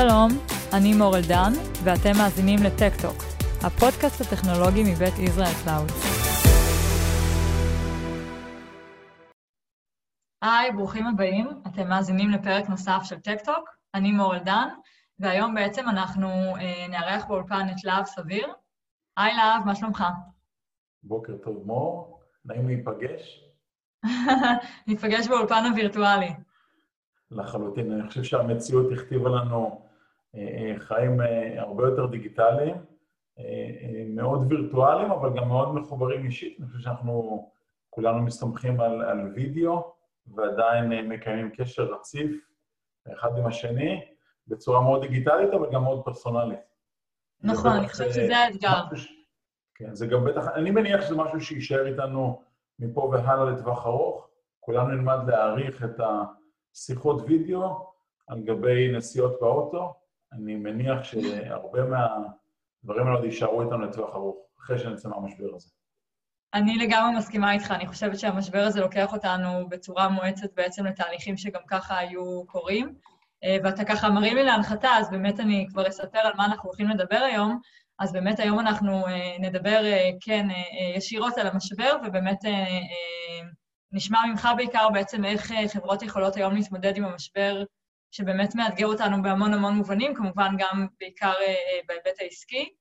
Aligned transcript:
שלום, 0.00 0.28
אני 0.76 0.94
מור 0.94 1.16
אלדן, 1.16 1.52
ואתם 1.84 2.12
מאזינים 2.18 2.58
לטק-טוק, 2.66 3.18
הפודקאסט 3.66 4.20
הטכנולוגי 4.20 4.82
מבית 4.92 5.18
ישראל 5.18 5.54
Cloud. 5.64 5.90
היי, 10.42 10.72
ברוכים 10.72 11.06
הבאים. 11.06 11.46
אתם 11.66 11.88
מאזינים 11.88 12.30
לפרק 12.30 12.68
נוסף 12.68 13.00
של 13.04 13.20
טק-טוק. 13.20 13.68
אני 13.94 14.12
מור 14.12 14.34
אלדן, 14.34 14.68
והיום 15.18 15.54
בעצם 15.54 15.88
אנחנו 15.88 16.28
אה, 16.28 16.86
נארח 16.88 17.24
באולפן 17.24 17.66
את 17.70 17.84
להב 17.84 18.04
סביר. 18.04 18.46
היי 19.16 19.34
להב, 19.34 19.66
מה 19.66 19.74
שלומך? 19.74 20.04
בוקר 21.02 21.36
טוב, 21.36 21.62
מור. 21.66 22.20
נעים 22.44 22.66
להיפגש. 22.66 23.44
ניפגש 24.88 25.28
באולפן 25.28 25.64
הווירטואלי. 25.70 26.30
לחלוטין. 27.30 27.92
אני 27.92 28.08
חושב 28.08 28.22
שהמציאות 28.22 28.92
הכתיבה 28.92 29.30
לנו 29.30 29.85
חיים 30.78 31.20
אה, 31.20 31.60
הרבה 31.60 31.84
יותר 31.86 32.06
דיגיטליים, 32.06 32.76
מאוד 34.08 34.52
וירטואליים, 34.52 35.10
אבל 35.10 35.36
גם 35.36 35.48
מאוד 35.48 35.74
מחוברים 35.74 36.24
אישית. 36.24 36.60
אני 36.60 36.66
חושב 36.68 36.78
שאנחנו 36.78 37.50
כולנו 37.90 38.22
מסתמכים 38.22 38.80
על, 38.80 39.02
על 39.02 39.32
וידאו, 39.34 39.92
ועדיין 40.34 41.08
מקיימים 41.08 41.50
קשר 41.50 41.82
רציף 41.82 42.46
אחד 43.12 43.38
עם 43.38 43.46
השני, 43.46 44.04
בצורה 44.46 44.80
מאוד 44.80 45.02
דיגיטלית, 45.02 45.50
אבל 45.54 45.70
גם 45.72 45.82
מאוד 45.82 46.04
פרסונלית. 46.04 46.58
נכון, 47.42 47.70
אני 47.70 47.88
חושבת 47.88 48.12
שזה 48.12 48.36
האתגר. 48.36 48.82
כן, 49.74 49.94
זה 49.94 50.06
גם 50.06 50.24
בטח, 50.24 50.48
אני 50.54 50.70
מניח 50.70 51.00
שזה 51.00 51.16
משהו 51.16 51.40
שיישאר 51.40 51.86
איתנו 51.86 52.42
מפה 52.78 53.00
והלאה 53.00 53.44
לטווח 53.44 53.86
ארוך. 53.86 54.28
כולנו 54.60 54.88
נלמד 54.88 55.18
להעריך 55.26 55.84
את 55.84 56.00
השיחות 56.00 57.22
וידאו 57.26 57.92
על 58.26 58.40
גבי 58.42 58.92
נסיעות 58.92 59.40
באוטו. 59.40 59.94
אני 60.36 60.56
מניח 60.56 61.02
שהרבה 61.02 61.80
מהדברים 61.84 63.06
האלה 63.06 63.24
יישארו 63.24 63.62
איתנו 63.62 63.78
לטווח 63.78 64.14
ארוך, 64.14 64.36
אחרי 64.60 64.78
שנצא 64.78 65.08
מהמשבר 65.08 65.54
הזה. 65.54 65.68
אני 66.54 66.78
לגמרי 66.78 67.18
מסכימה 67.18 67.52
איתך, 67.52 67.70
אני 67.70 67.86
חושבת 67.86 68.18
שהמשבר 68.18 68.58
הזה 68.58 68.80
לוקח 68.80 69.12
אותנו 69.12 69.68
בצורה 69.68 70.08
מואצת 70.08 70.54
בעצם 70.54 70.86
לתהליכים 70.86 71.36
שגם 71.36 71.60
ככה 71.68 71.98
היו 71.98 72.46
קורים. 72.46 72.94
אה, 73.44 73.56
ואתה 73.64 73.84
ככה 73.84 74.08
מרים 74.08 74.36
לי 74.36 74.44
להנחתה, 74.44 74.88
אז 74.88 75.10
באמת 75.10 75.40
אני 75.40 75.66
כבר 75.70 75.88
אספר 75.88 76.18
על 76.18 76.32
מה 76.36 76.44
אנחנו 76.44 76.68
הולכים 76.68 76.88
לדבר 76.88 77.16
היום. 77.16 77.60
אז 77.98 78.12
באמת 78.12 78.40
היום 78.40 78.60
אנחנו 78.60 79.06
אה, 79.06 79.36
נדבר, 79.40 79.84
אה, 79.84 80.10
כן, 80.20 80.46
ישירות 80.96 81.38
על 81.38 81.46
המשבר, 81.46 81.96
ובאמת 82.04 82.38
נשמע 83.92 84.18
ממך 84.30 84.48
בעיקר 84.56 84.88
בעצם 84.92 85.24
איך 85.24 85.52
חברות 85.72 86.02
יכולות 86.02 86.36
היום 86.36 86.54
להתמודד 86.54 86.96
עם 86.96 87.04
המשבר 87.04 87.64
שבאמת 88.16 88.54
מאתגר 88.54 88.86
אותנו 88.86 89.22
בהמון 89.22 89.54
המון 89.54 89.74
מובנים, 89.74 90.14
כמובן 90.14 90.54
גם 90.58 90.86
בעיקר 91.00 91.32
בהיבט 91.88 92.20
העסקי. 92.20 92.74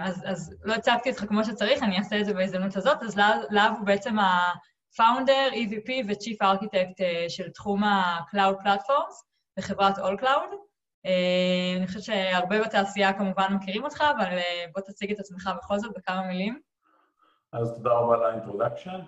אז, 0.00 0.22
אז 0.26 0.56
לא 0.64 0.74
הצגתי 0.74 1.10
אותך 1.10 1.24
כמו 1.28 1.44
שצריך, 1.44 1.82
אני 1.82 1.98
אעשה 1.98 2.20
את 2.20 2.24
זה 2.24 2.34
בהזדמנות 2.34 2.76
הזאת. 2.76 3.02
אז 3.02 3.16
להב 3.50 3.72
הוא 3.78 3.86
בעצם 3.86 4.18
ה-Founder, 4.18 5.52
EVP 5.52 5.90
ו-Chief 6.06 6.42
Architect 6.42 7.02
של 7.28 7.50
תחום 7.50 7.84
ה-Cloud 7.84 8.64
Platforms. 8.64 9.30
בחברת 9.58 9.98
All 9.98 10.22
Cloud. 10.22 10.54
אני 11.76 11.86
חושבת 11.86 12.02
שהרבה 12.02 12.62
בתעשייה 12.62 13.12
כמובן 13.12 13.54
מכירים 13.54 13.84
אותך, 13.84 14.04
אבל 14.16 14.38
בוא 14.74 14.82
תציג 14.82 15.12
את 15.12 15.18
עצמך 15.18 15.50
בכל 15.56 15.78
זאת 15.78 15.92
בכמה 15.96 16.22
מילים. 16.22 16.60
אז 17.52 17.72
תודה 17.76 17.90
רבה 17.90 18.14
על 18.14 18.24
ה 18.24 18.29
introduction. 18.29 19.00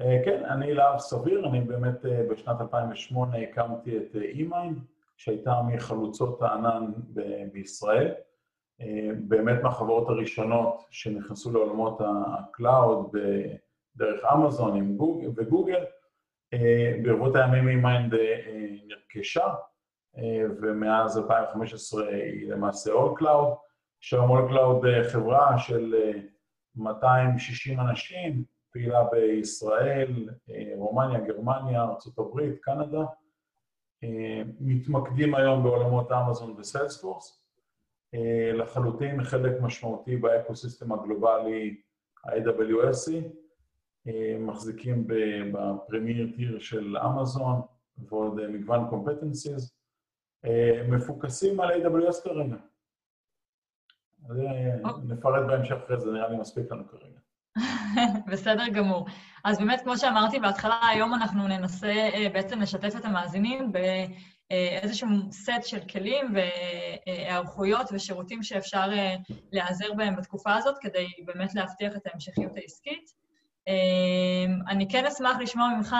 Uh, 0.00 0.24
כן, 0.24 0.44
אני 0.44 0.74
להב 0.74 0.98
סביר, 0.98 1.48
אני 1.48 1.60
באמת 1.60 2.04
uh, 2.04 2.32
בשנת 2.32 2.60
2008 2.60 3.38
הקמתי 3.38 3.96
את 3.96 4.16
e-mind, 4.34 4.80
שהייתה 5.16 5.60
מחלוצות 5.66 6.42
הענן 6.42 6.92
בישראל. 7.52 8.14
באמת 9.28 9.62
מהחברות 9.62 10.08
הראשונות 10.08 10.84
שנכנסו 10.90 11.52
לעולמות 11.52 12.00
ה-cloud 12.00 13.16
דרך 13.96 14.20
אמזון 14.34 14.98
וגוגל. 15.36 15.84
ברבות 17.02 17.36
הימים 17.36 17.86
uh, 17.86 17.88
נרכשה, 18.88 19.54
ומאז 20.60 21.18
2015 21.18 22.08
היא 22.08 22.50
למעשה 22.50 22.90
All 22.92 23.20
Cloud, 23.22 23.56
שהיום 24.00 24.38
All 24.38 24.52
Cloud 24.52 25.10
חברה 25.12 25.58
של 25.58 25.94
260 26.76 27.80
אנשים, 27.80 28.44
פעילה 28.72 29.04
בישראל, 29.04 30.28
רומניה, 30.76 31.20
גרמניה, 31.20 31.82
ארה"ב, 31.82 32.54
קנדה, 32.60 33.04
מתמקדים 34.60 35.34
היום 35.34 35.62
בעולמות 35.62 36.12
אמזון 36.12 36.54
וסיילספורס, 36.58 37.44
לחלוטין 38.54 39.24
חלק 39.24 39.60
משמעותי 39.60 40.16
באקוסיסטם 40.16 40.92
הגלובלי 40.92 41.80
ה-AWS, 42.24 43.10
מחזיקים 44.38 45.06
בפרמייר 45.06 46.32
טיר 46.36 46.58
של 46.58 46.96
אמזון 46.96 47.60
ועוד 47.98 48.46
מגוון 48.46 48.88
אה, 50.44 50.82
מפוקסים 50.88 51.60
על 51.60 51.82
AWS 51.82 52.24
כרגע. 52.24 52.56
אה, 54.30 54.74
אוקיי. 54.84 55.04
נפרט 55.04 55.46
בהמשך 55.46 55.76
אחרי 55.84 56.00
זה, 56.00 56.12
נראה 56.12 56.28
לי 56.28 56.36
מספיק 56.36 56.72
לנו 56.72 56.88
כרגע. 56.88 57.18
בסדר 58.32 58.68
גמור. 58.68 59.06
אז 59.44 59.58
באמת, 59.58 59.80
כמו 59.80 59.98
שאמרתי 59.98 60.38
בהתחלה, 60.38 60.78
היום 60.88 61.14
אנחנו 61.14 61.48
ננסה 61.48 61.92
אה, 61.92 62.26
בעצם 62.32 62.60
לשתף 62.60 62.96
את 62.96 63.04
המאזינים 63.04 63.72
באיזשהו 64.50 65.08
סט 65.32 65.64
של 65.64 65.80
כלים 65.92 66.34
והיערכויות 66.34 67.86
ושירותים 67.92 68.42
שאפשר 68.42 68.90
להיעזר 69.52 69.92
בהם 69.96 70.16
בתקופה 70.16 70.54
הזאת, 70.54 70.74
כדי 70.80 71.08
באמת 71.24 71.54
להבטיח 71.54 71.96
את 71.96 72.06
ההמשכיות 72.06 72.56
העסקית. 72.56 73.18
אני 74.68 74.88
כן 74.90 75.06
אשמח 75.06 75.36
לשמוע 75.40 75.68
ממך, 75.68 75.96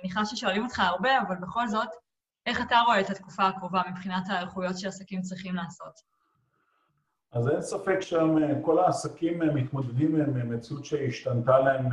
מניחה 0.00 0.24
ששואלים 0.24 0.64
אותך 0.64 0.80
הרבה, 0.80 1.18
אבל 1.18 1.36
בכל 1.36 1.68
זאת, 1.68 1.88
איך 2.46 2.60
אתה 2.60 2.80
רואה 2.86 3.00
את 3.00 3.10
התקופה 3.10 3.46
הקרובה 3.46 3.82
מבחינת 3.90 4.22
האיכויות 4.30 4.78
שעסקים 4.78 5.22
צריכים 5.22 5.54
לעשות? 5.54 6.15
אז 7.36 7.48
אין 7.48 7.60
ספק 7.60 8.00
שהיום 8.00 8.42
אה, 8.42 8.62
כל 8.62 8.78
העסקים 8.78 9.42
אה, 9.42 9.54
מתמודדים 9.54 10.16
עם 10.20 10.36
אה, 10.36 10.44
מציאות 10.44 10.84
שהשתנתה 10.84 11.58
להם 11.58 11.86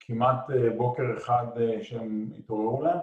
כמעט 0.00 0.46
בוקר 0.76 1.02
אחד 1.16 1.46
שהם 1.82 2.30
התעוררו 2.38 2.82
להם. 2.82 2.98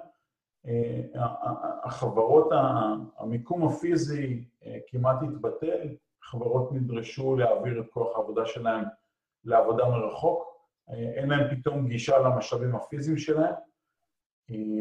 החברות, 1.83 2.49
המיקום 3.17 3.67
הפיזי 3.67 4.43
כמעט 4.87 5.23
התבטל, 5.23 5.95
חברות 6.21 6.71
נדרשו 6.71 7.35
להעביר 7.35 7.81
את 7.81 7.85
כוח 7.89 8.17
העבודה 8.17 8.45
שלהם 8.45 8.83
לעבודה 9.45 9.89
מרחוק, 9.89 10.43
אין 10.89 11.29
להם 11.29 11.55
פתאום 11.55 11.87
גישה 11.87 12.17
למשאבים 12.17 12.75
הפיזיים 12.75 13.17
שלהם, 13.17 13.53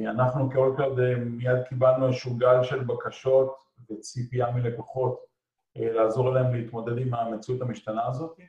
אנחנו 0.07 0.51
כאולקלאוד 0.51 1.01
אה, 1.01 1.15
מיד 1.17 1.63
קיבלנו 1.69 2.07
איזשהו 2.07 2.37
גל 2.37 2.63
של 2.63 2.85
בקשות 2.85 3.57
וציפייה 3.91 4.51
מלקוחות 4.51 5.21
לעזור 5.79 6.31
להם 6.31 6.55
להתמודד 6.55 6.99
עם 6.99 7.15
המציאות 7.15 7.63
המשתנה 7.63 8.07
הזאת. 8.07 8.41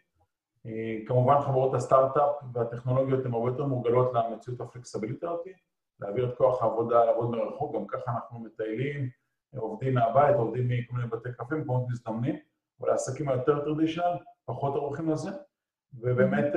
אה, 0.65 0.97
כמובן 1.07 1.41
חברות 1.41 1.73
הסטארט-אפ 1.73 2.35
והטכנולוגיות 2.53 3.25
הן 3.25 3.33
הרבה 3.33 3.49
יותר 3.49 3.65
מורגלות 3.65 4.13
למציאות 4.13 4.61
הפלקסבילית 4.61 5.23
הזאת, 5.23 5.47
להעביר 5.99 6.29
את 6.29 6.37
כוח 6.37 6.61
העבודה, 6.61 7.05
לעבוד 7.05 7.29
מרחוק, 7.29 7.75
גם 7.75 7.87
ככה 7.87 8.11
אנחנו 8.11 8.39
מטיילים, 8.39 9.09
עובדים 9.57 9.93
מהבית, 9.93 10.35
עובדים 10.35 10.67
מכל 10.67 10.95
מיני 10.95 11.07
בתי 11.07 11.29
קפה, 11.37 11.55
מקומות 11.55 11.89
מזדמנים, 11.89 12.35
אבל 12.81 12.89
העסקים 12.89 13.29
היותר 13.29 13.59
טרדישיונל 13.65 14.17
פחות 14.45 14.75
ערוכים 14.75 15.09
לזה, 15.09 15.29
ובאמת 15.93 16.53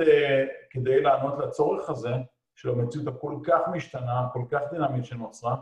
כדי 0.69 1.01
לענות 1.01 1.39
לצורך 1.39 1.89
הזה, 1.89 2.13
של 2.55 2.69
המציאות 2.69 3.07
הכל 3.07 3.35
כך 3.43 3.61
משתנה, 3.71 4.27
כל 4.33 4.43
כך 4.49 4.61
דינמית 4.71 5.05
שנוצרה, 5.05 5.55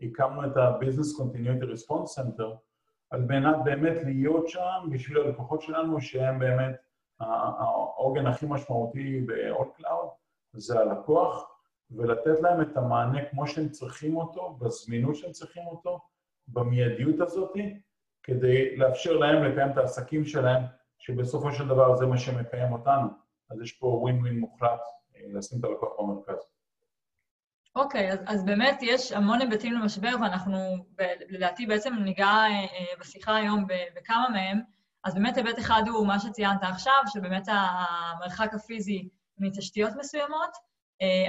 הקמנו 0.00 0.46
את 0.46 0.56
ה-Business 0.56 1.20
Continuity 1.20 1.64
Response 1.64 2.20
Center 2.20 2.56
על 3.14 3.22
מנת 3.22 3.56
באמת 3.64 4.04
להיות 4.04 4.48
שם 4.48 4.88
בשביל 4.90 5.18
הלקוחות 5.18 5.62
שלנו 5.62 6.00
שהם 6.00 6.38
באמת 6.38 6.76
העוגן 7.20 8.26
הכי 8.26 8.46
משמעותי 8.48 9.20
ב-All 9.20 9.80
Cloud, 9.80 10.08
זה 10.52 10.80
הלקוח, 10.80 11.50
ולתת 11.90 12.40
להם 12.40 12.60
את 12.60 12.76
המענה 12.76 13.24
כמו 13.24 13.46
שהם 13.46 13.68
צריכים 13.68 14.16
אותו, 14.16 14.56
בזמינות 14.60 15.16
שהם 15.16 15.32
צריכים 15.32 15.66
אותו, 15.66 16.00
במיידיות 16.48 17.20
הזאת, 17.20 17.56
כדי 18.22 18.76
לאפשר 18.76 19.12
להם 19.12 19.44
לקיים 19.44 19.70
את 19.70 19.78
העסקים 19.78 20.24
שלהם, 20.24 20.62
שבסופו 20.98 21.52
של 21.52 21.68
דבר 21.68 21.96
זה 21.96 22.06
מה 22.06 22.18
שמקיים 22.18 22.72
אותנו. 22.72 23.08
אז 23.50 23.60
יש 23.60 23.72
פה 23.72 23.86
ווין 23.86 24.20
ווין 24.20 24.38
מוחלט 24.38 24.80
לשים 25.26 25.58
את 25.60 25.64
הלקוח 25.64 25.88
במרכז. 25.98 26.53
אוקיי, 27.76 28.10
okay, 28.10 28.12
אז, 28.12 28.18
אז 28.26 28.44
באמת 28.44 28.78
יש 28.82 29.12
המון 29.12 29.40
היבטים 29.40 29.72
למשבר, 29.72 30.14
ואנחנו 30.22 30.58
לדעתי 31.28 31.66
בעצם 31.66 31.94
ניגע 31.94 32.26
אה, 32.26 32.48
אה, 32.48 32.84
בשיחה 33.00 33.36
היום 33.36 33.66
בכמה 33.96 34.28
מהם. 34.28 34.60
אז 35.04 35.14
באמת 35.14 35.36
היבט 35.36 35.58
אחד 35.58 35.82
הוא 35.88 36.06
מה 36.06 36.18
שציינת 36.18 36.62
עכשיו, 36.62 37.02
שבאמת 37.12 37.48
המרחק 37.48 38.54
הפיזי 38.54 39.08
מתשתיות 39.38 39.92
מסוימות, 39.98 40.50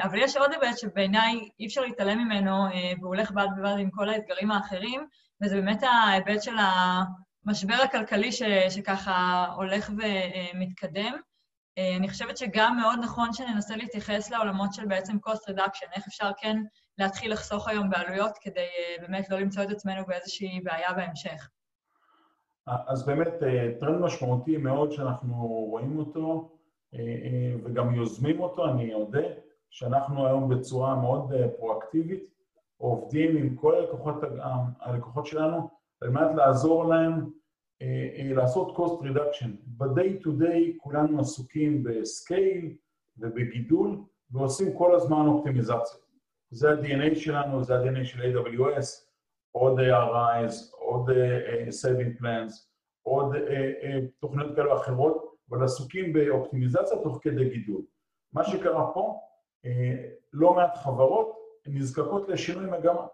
אבל 0.03 0.18
יש 0.18 0.38
עוד 0.38 0.51
היבט 0.51 0.77
שבעיניי 0.77 1.50
אי 1.59 1.65
אפשר 1.65 1.81
להתעלם 1.81 2.18
ממנו, 2.18 2.65
והוא 3.00 3.07
הולך 3.07 3.31
בד 3.31 3.48
בבד 3.57 3.75
עם 3.80 3.89
כל 3.91 4.09
האתגרים 4.09 4.51
האחרים, 4.51 5.07
וזה 5.44 5.56
באמת 5.56 5.83
ההיבט 5.83 6.44
של 6.44 6.56
המשבר 7.45 7.75
הכלכלי 7.83 8.31
ש, 8.31 8.44
שככה 8.69 9.45
הולך 9.56 9.89
ומתקדם. 9.89 11.13
אני 11.77 12.10
חושבת 12.10 12.38
שגם 12.38 12.77
מאוד 12.81 13.00
נכון 13.04 13.33
שננסה 13.33 13.75
להתייחס 13.75 14.31
לעולמות 14.31 14.74
של 14.74 14.86
בעצם 14.86 15.18
cost 15.27 15.50
reduction, 15.50 15.88
איך 15.95 16.07
אפשר 16.07 16.30
כן 16.38 16.57
להתחיל 16.98 17.31
לחסוך 17.31 17.68
היום 17.68 17.89
בעלויות 17.89 18.38
כדי 18.42 18.68
באמת 19.01 19.30
לא 19.30 19.39
למצוא 19.39 19.63
את 19.63 19.69
עצמנו 19.69 20.06
באיזושהי 20.07 20.62
בעיה 20.63 20.94
בהמשך. 20.94 21.50
אז 22.68 23.06
באמת 23.06 23.33
טרנד 23.80 24.01
משמעותי 24.01 24.57
מאוד 24.57 24.92
שאנחנו 24.92 25.48
רואים 25.48 26.00
אותו 26.00 26.51
וגם 27.63 27.95
יוזמים 27.95 28.39
אותו, 28.39 28.69
אני 28.69 28.94
אודה, 28.94 29.27
שאנחנו 29.69 30.27
היום 30.27 30.50
בצורה 30.50 30.95
מאוד 30.95 31.31
פרואקטיבית 31.57 32.24
עובדים 32.77 33.38
עם 33.38 33.56
כל 33.56 33.75
הלקוחות, 33.75 34.16
הלקוחות 34.80 35.25
שלנו 35.25 35.69
על 36.01 36.10
מנת 36.10 36.36
לעזור 36.36 36.86
להם 36.86 37.13
אה, 37.13 37.18
אה, 37.18 37.25
לעשות 38.36 38.77
cost 38.77 39.04
reduction. 39.04 39.48
ב-day 39.68 40.24
to 40.24 40.27
day 40.27 40.77
כולנו 40.77 41.19
עסוקים 41.19 41.83
ב 41.83 41.99
scale 41.99 42.75
ובגידול 43.18 43.98
ועושים 44.31 44.77
כל 44.77 44.95
הזמן 44.95 45.25
אופטימיזציה. 45.27 46.00
זה 46.51 46.72
ה-DNA 46.72 47.16
שלנו, 47.16 47.63
זה 47.63 47.75
ה-DNA 47.75 48.06
של 48.06 48.22
AWS, 48.22 49.06
עוד 49.51 49.80
ARIs, 49.80 50.77
עוד 50.77 51.10
uh, 51.10 51.13
saving 51.68 52.22
plans, 52.22 52.54
עוד 53.01 53.36
uh, 53.36 53.38
uh, 53.38 54.06
תוכניות 54.19 54.56
כאלה 54.56 54.74
ואחרות, 54.74 55.36
אבל 55.50 55.63
עסוקים 55.63 56.13
באופטימיזציה 56.13 56.98
תוך 57.04 57.19
כדי 57.22 57.50
גידול. 57.50 57.81
מה 58.33 58.44
שקרה 58.44 58.94
פה, 58.94 59.19
uh, 59.66 59.69
לא 60.33 60.54
מעט 60.54 60.77
חברות 60.77 61.36
נזקקות 61.68 62.30
לשינוי 62.30 62.66
מגמה, 62.66 63.07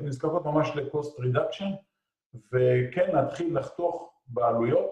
נזקקות 0.00 0.44
ממש 0.44 0.70
ל-cost 0.76 1.20
reduction, 1.20 1.68
וכן 2.34 3.10
להתחיל 3.12 3.58
לחתוך 3.58 4.14
בעלויות, 4.26 4.90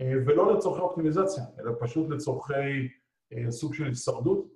אה, 0.00 0.12
ולא 0.26 0.54
לצורכי 0.54 0.80
אופטימיזציה, 0.80 1.44
אלא 1.60 1.72
פשוט 1.80 2.10
לצורכי 2.10 2.88
אה, 3.32 3.50
סוג 3.50 3.74
של 3.74 3.84
הישרדות. 3.84 4.46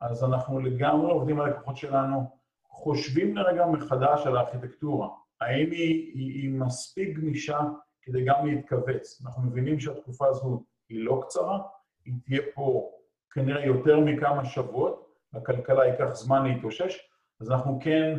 אז 0.00 0.24
אנחנו 0.24 0.60
לגמרי 0.60 1.10
עובדים 1.10 1.40
על 1.40 1.46
הלקוחות 1.46 1.76
שלנו, 1.76 2.22
חושבים 2.66 3.36
לרגע 3.36 3.66
מחדש 3.66 4.26
על 4.26 4.36
הארכיטקטורה. 4.36 5.08
האם 5.40 5.70
היא, 5.70 6.12
היא, 6.14 6.42
היא 6.42 6.50
מספיק 6.50 7.18
גמישה 7.18 7.60
כדי 8.02 8.24
גם 8.24 8.46
להתכווץ? 8.46 9.22
אנחנו 9.26 9.42
מבינים 9.42 9.80
שהתקופה 9.80 10.26
הזו 10.26 10.64
היא 10.88 11.04
לא 11.04 11.20
קצרה, 11.22 11.62
היא 12.04 12.14
תהיה 12.24 12.42
פה 12.54 12.90
כנראה 13.30 13.66
יותר 13.66 14.00
מכמה 14.00 14.44
שבועות, 14.44 15.12
לכלכלה 15.32 15.86
ייקח 15.86 16.14
זמן 16.14 16.44
להתאושש, 16.44 16.98
אז 17.40 17.50
אנחנו 17.50 17.78
כן 17.82 18.18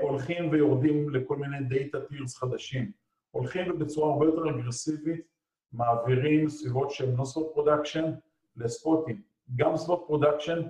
הולכים 0.00 0.50
ויורדים 0.50 1.10
לכל 1.10 1.36
מיני 1.36 1.56
data 1.68 2.00
tiers 2.00 2.36
חדשים. 2.36 2.92
הולכים 3.30 3.70
ובצורה 3.70 4.12
הרבה 4.12 4.26
יותר 4.26 4.50
אגרסיבית 4.50 5.26
מעבירים 5.72 6.48
סביבות 6.48 6.90
של 6.90 7.10
נוספות 7.10 7.50
production 7.54 8.12
ל 8.56 8.64
spotים. 8.64 9.22
גם 9.56 9.76
סביבות 9.76 10.04
production 10.06 10.62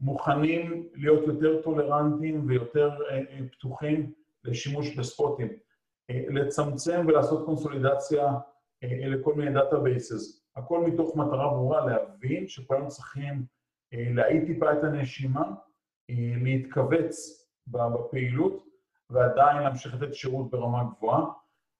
מוכנים 0.00 0.88
להיות 0.94 1.26
יותר 1.26 1.62
tolerantיים 1.62 2.44
ויותר 2.46 2.90
אה, 3.10 3.16
אה, 3.16 3.48
פתוחים 3.52 4.12
לשימוש 4.44 4.96
ב 4.96 5.02
spotים. 5.02 5.48
לצמצם 6.10 7.04
ולעשות 7.08 7.46
קונסולידציה 7.46 8.32
לכל 8.82 9.34
מיני 9.34 9.54
databases. 9.54 10.46
הכל 10.56 10.80
מתוך 10.80 11.16
מטרה 11.16 11.48
ברורה 11.48 11.86
להבין 11.86 12.48
שכולנו 12.48 12.88
צריכים 12.88 13.44
להאיט 13.92 14.46
טיפה 14.46 14.72
את 14.72 14.84
הנשימה, 14.84 15.52
להתכווץ 16.44 17.47
בפעילות 17.70 18.62
ועדיין 19.10 19.56
להמשיך 19.56 19.94
לתת 19.94 20.14
שירות 20.14 20.50
ברמה 20.50 20.84
גבוהה. 20.84 21.24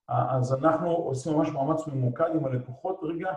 אז 0.09 0.53
אנחנו 0.53 0.91
עושים 0.91 1.33
ממש 1.33 1.49
מאמץ 1.49 1.87
ממוקד 1.87 2.29
עם 2.35 2.45
הלקוחות 2.45 2.99
רגע 3.03 3.33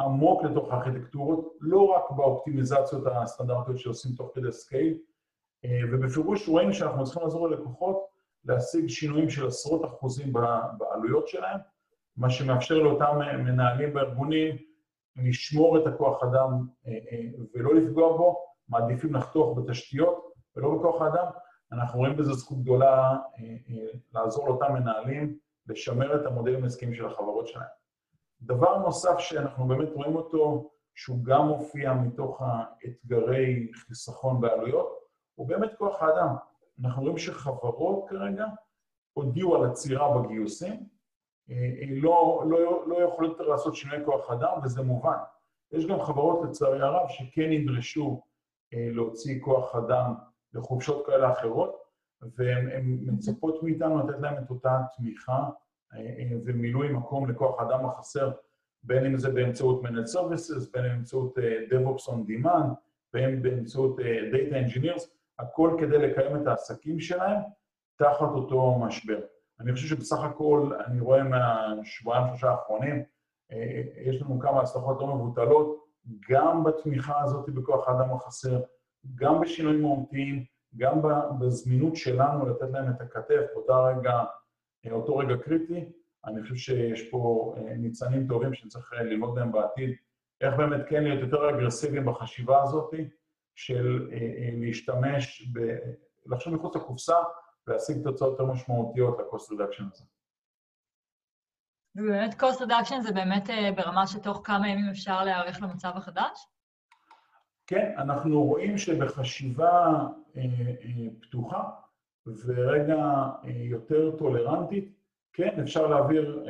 עמוק 0.00 0.42
לתוך 0.44 0.72
הארכיטקטורות, 0.72 1.54
לא 1.60 1.84
רק 1.84 2.10
באופטימיזציות 2.10 3.04
הסטנדרטיות 3.06 3.78
שעושים 3.78 4.12
תוך 4.16 4.30
כדי 4.34 4.52
scale, 4.52 4.98
ובפירוש 5.92 6.48
רואים 6.48 6.72
שאנחנו 6.72 7.04
צריכים 7.04 7.22
לעזור 7.22 7.48
ללקוחות 7.48 8.06
להשיג 8.44 8.88
שינויים 8.88 9.30
של 9.30 9.46
עשרות 9.46 9.84
אחוזים 9.84 10.32
בעלויות 10.78 11.28
שלהם, 11.28 11.60
מה 12.16 12.30
שמאפשר 12.30 12.78
לאותם 12.78 13.18
מנהלים 13.38 13.94
בארגונים 13.94 14.56
לשמור 15.16 15.78
את 15.78 15.86
הכוח 15.86 16.22
אדם 16.22 16.66
אה, 16.86 16.92
אה, 16.92 17.44
ולא 17.54 17.74
לפגוע 17.74 18.16
בו, 18.16 18.44
מעדיפים 18.68 19.14
לחתוך 19.14 19.58
בתשתיות 19.58 20.32
ולא 20.56 20.74
בכוח 20.74 21.02
האדם, 21.02 21.26
אנחנו 21.74 21.98
רואים 21.98 22.16
בזה 22.16 22.32
זכות 22.32 22.58
גדולה 22.58 23.10
אה, 23.10 23.56
אה, 23.70 23.86
לעזור 24.12 24.48
לאותם 24.48 24.72
מנהלים 24.72 25.38
לשמר 25.66 26.20
את 26.20 26.26
המודלים 26.26 26.64
העסקיים 26.64 26.94
של 26.94 27.06
החברות 27.06 27.46
שלהם. 27.48 27.68
דבר 28.40 28.78
נוסף 28.78 29.18
שאנחנו 29.18 29.68
באמת 29.68 29.88
רואים 29.94 30.16
אותו, 30.16 30.70
שהוא 30.94 31.24
גם 31.24 31.46
מופיע 31.46 31.92
מתוך 31.92 32.42
האתגרי 32.42 33.72
חיסכון 33.74 34.40
בעלויות, 34.40 34.98
הוא 35.34 35.48
באמת 35.48 35.70
כוח 35.78 36.02
האדם. 36.02 36.36
אנחנו 36.80 37.02
רואים 37.02 37.18
שחברות 37.18 38.04
כרגע 38.08 38.46
הודיעו 39.12 39.56
על 39.56 39.70
עצירה 39.70 40.18
בגיוסים, 40.18 40.86
אה, 41.50 41.56
לא, 41.90 42.44
לא, 42.46 42.88
לא 42.88 42.96
יכולות 42.96 43.30
יותר 43.32 43.50
לעשות 43.50 43.74
שינוי 43.76 44.04
כוח 44.04 44.30
אדם, 44.30 44.58
וזה 44.64 44.82
מובן. 44.82 45.18
יש 45.72 45.86
גם 45.86 46.02
חברות, 46.02 46.48
לצערי 46.48 46.82
הרב, 46.82 47.08
שכן 47.08 47.50
נדרשו 47.50 48.22
להוציא 48.72 49.40
כוח 49.40 49.74
אדם 49.74 50.14
לחופשות 50.54 51.06
כאלה 51.06 51.32
אחרות, 51.32 51.84
והן 52.36 52.98
מצפות 53.06 53.62
מאיתנו 53.62 53.98
לתת 53.98 54.20
להם 54.20 54.44
את 54.44 54.50
אותה 54.50 54.80
תמיכה 54.96 55.50
אה, 55.94 55.98
אה, 55.98 56.36
ומילוי 56.44 56.92
מקום 56.92 57.30
לכוח 57.30 57.60
האדם 57.60 57.86
החסר, 57.86 58.32
בין 58.82 59.06
אם 59.06 59.16
זה 59.16 59.30
באמצעות 59.30 59.82
Managed 59.82 60.16
Services, 60.16 60.70
בין 60.72 60.84
אם 60.84 60.90
באמצעות 60.90 61.38
אה, 61.38 61.58
DevOps 61.70 62.10
on 62.10 62.28
Demand, 62.28 62.74
בין 63.12 63.42
באמצעות 63.42 63.98
Data 64.32 64.52
Engineers, 64.52 65.02
הכל 65.38 65.76
כדי 65.80 65.98
לקיים 65.98 66.36
את 66.36 66.46
העסקים 66.46 67.00
שלהם 67.00 67.38
תחת 67.96 68.28
אותו 68.34 68.78
משבר. 68.78 69.20
אני 69.60 69.72
חושב 69.72 69.88
שבסך 69.88 70.20
הכל, 70.24 70.70
אני 70.86 71.00
רואה 71.00 71.22
מהשבועיים, 71.22 72.26
שלושה 72.28 72.50
האחרונים, 72.50 73.02
יש 74.04 74.22
לנו 74.22 74.40
כמה 74.40 74.60
הצלחות 74.60 75.00
לא 75.00 75.14
מבוטלות, 75.14 75.84
גם 76.30 76.64
בתמיכה 76.64 77.20
הזאת 77.22 77.50
בכוח 77.50 77.88
האדם 77.88 78.12
החסר, 78.12 78.60
גם 79.14 79.40
בשינויים 79.40 79.82
מהותיים, 79.82 80.44
גם 80.76 81.00
בזמינות 81.40 81.96
שלנו 81.96 82.46
לתת 82.46 82.70
להם 82.72 82.90
את 82.90 83.00
הכתף 83.00 83.40
באותה 83.54 83.72
רגע, 83.72 84.24
אותו 84.92 85.16
רגע 85.16 85.36
קריטי. 85.36 85.92
אני 86.26 86.42
חושב 86.42 86.54
שיש 86.56 87.10
פה 87.10 87.54
אה, 87.56 87.74
ניצנים 87.76 88.28
טובים 88.28 88.54
שצריך 88.54 88.92
אה, 88.92 89.02
ללמוד 89.02 89.34
מהם 89.34 89.52
בעתיד, 89.52 89.90
איך 90.40 90.54
באמת 90.56 90.80
כן 90.88 91.04
להיות 91.04 91.20
יותר 91.20 91.50
אגרסיביים 91.50 92.06
בחשיבה 92.06 92.62
הזאת 92.62 92.94
של 93.54 94.08
אה, 94.12 94.50
להשתמש, 94.52 95.48
ב... 95.52 95.58
לחשוב 96.26 96.54
מחוץ 96.54 96.76
לקופסה 96.76 97.16
ולהשיג 97.66 98.04
תוצאות 98.04 98.30
יותר 98.30 98.52
משמעותיות 98.52 99.18
ל-cost 99.18 99.52
reduction 99.52 99.82
הזה. 99.92 100.04
ובאמת 101.96 102.42
cost 102.42 102.60
reduction 102.60 103.00
זה 103.02 103.12
באמת 103.12 103.48
ברמה 103.76 104.06
שתוך 104.06 104.40
כמה 104.44 104.68
ימים 104.68 104.90
אפשר 104.90 105.24
להיערך 105.24 105.62
למצב 105.62 105.92
החדש? 105.94 106.46
כן, 107.66 107.94
אנחנו 107.98 108.42
רואים 108.44 108.78
שבחשיבה 108.78 110.06
אה, 110.36 110.42
אה, 110.84 111.06
פתוחה 111.20 111.70
ורגע 112.26 112.96
אה, 113.44 113.50
יותר 113.50 114.16
tolerantית, 114.16 114.92
כן, 115.32 115.60
אפשר 115.60 115.86
להעביר 115.86 116.46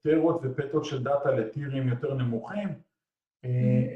טרות 0.00 0.40
ופטות 0.42 0.84
של 0.84 1.02
דאטה 1.02 1.30
לטירים 1.30 1.88
יותר 1.88 2.14
נמוכים, 2.14 2.68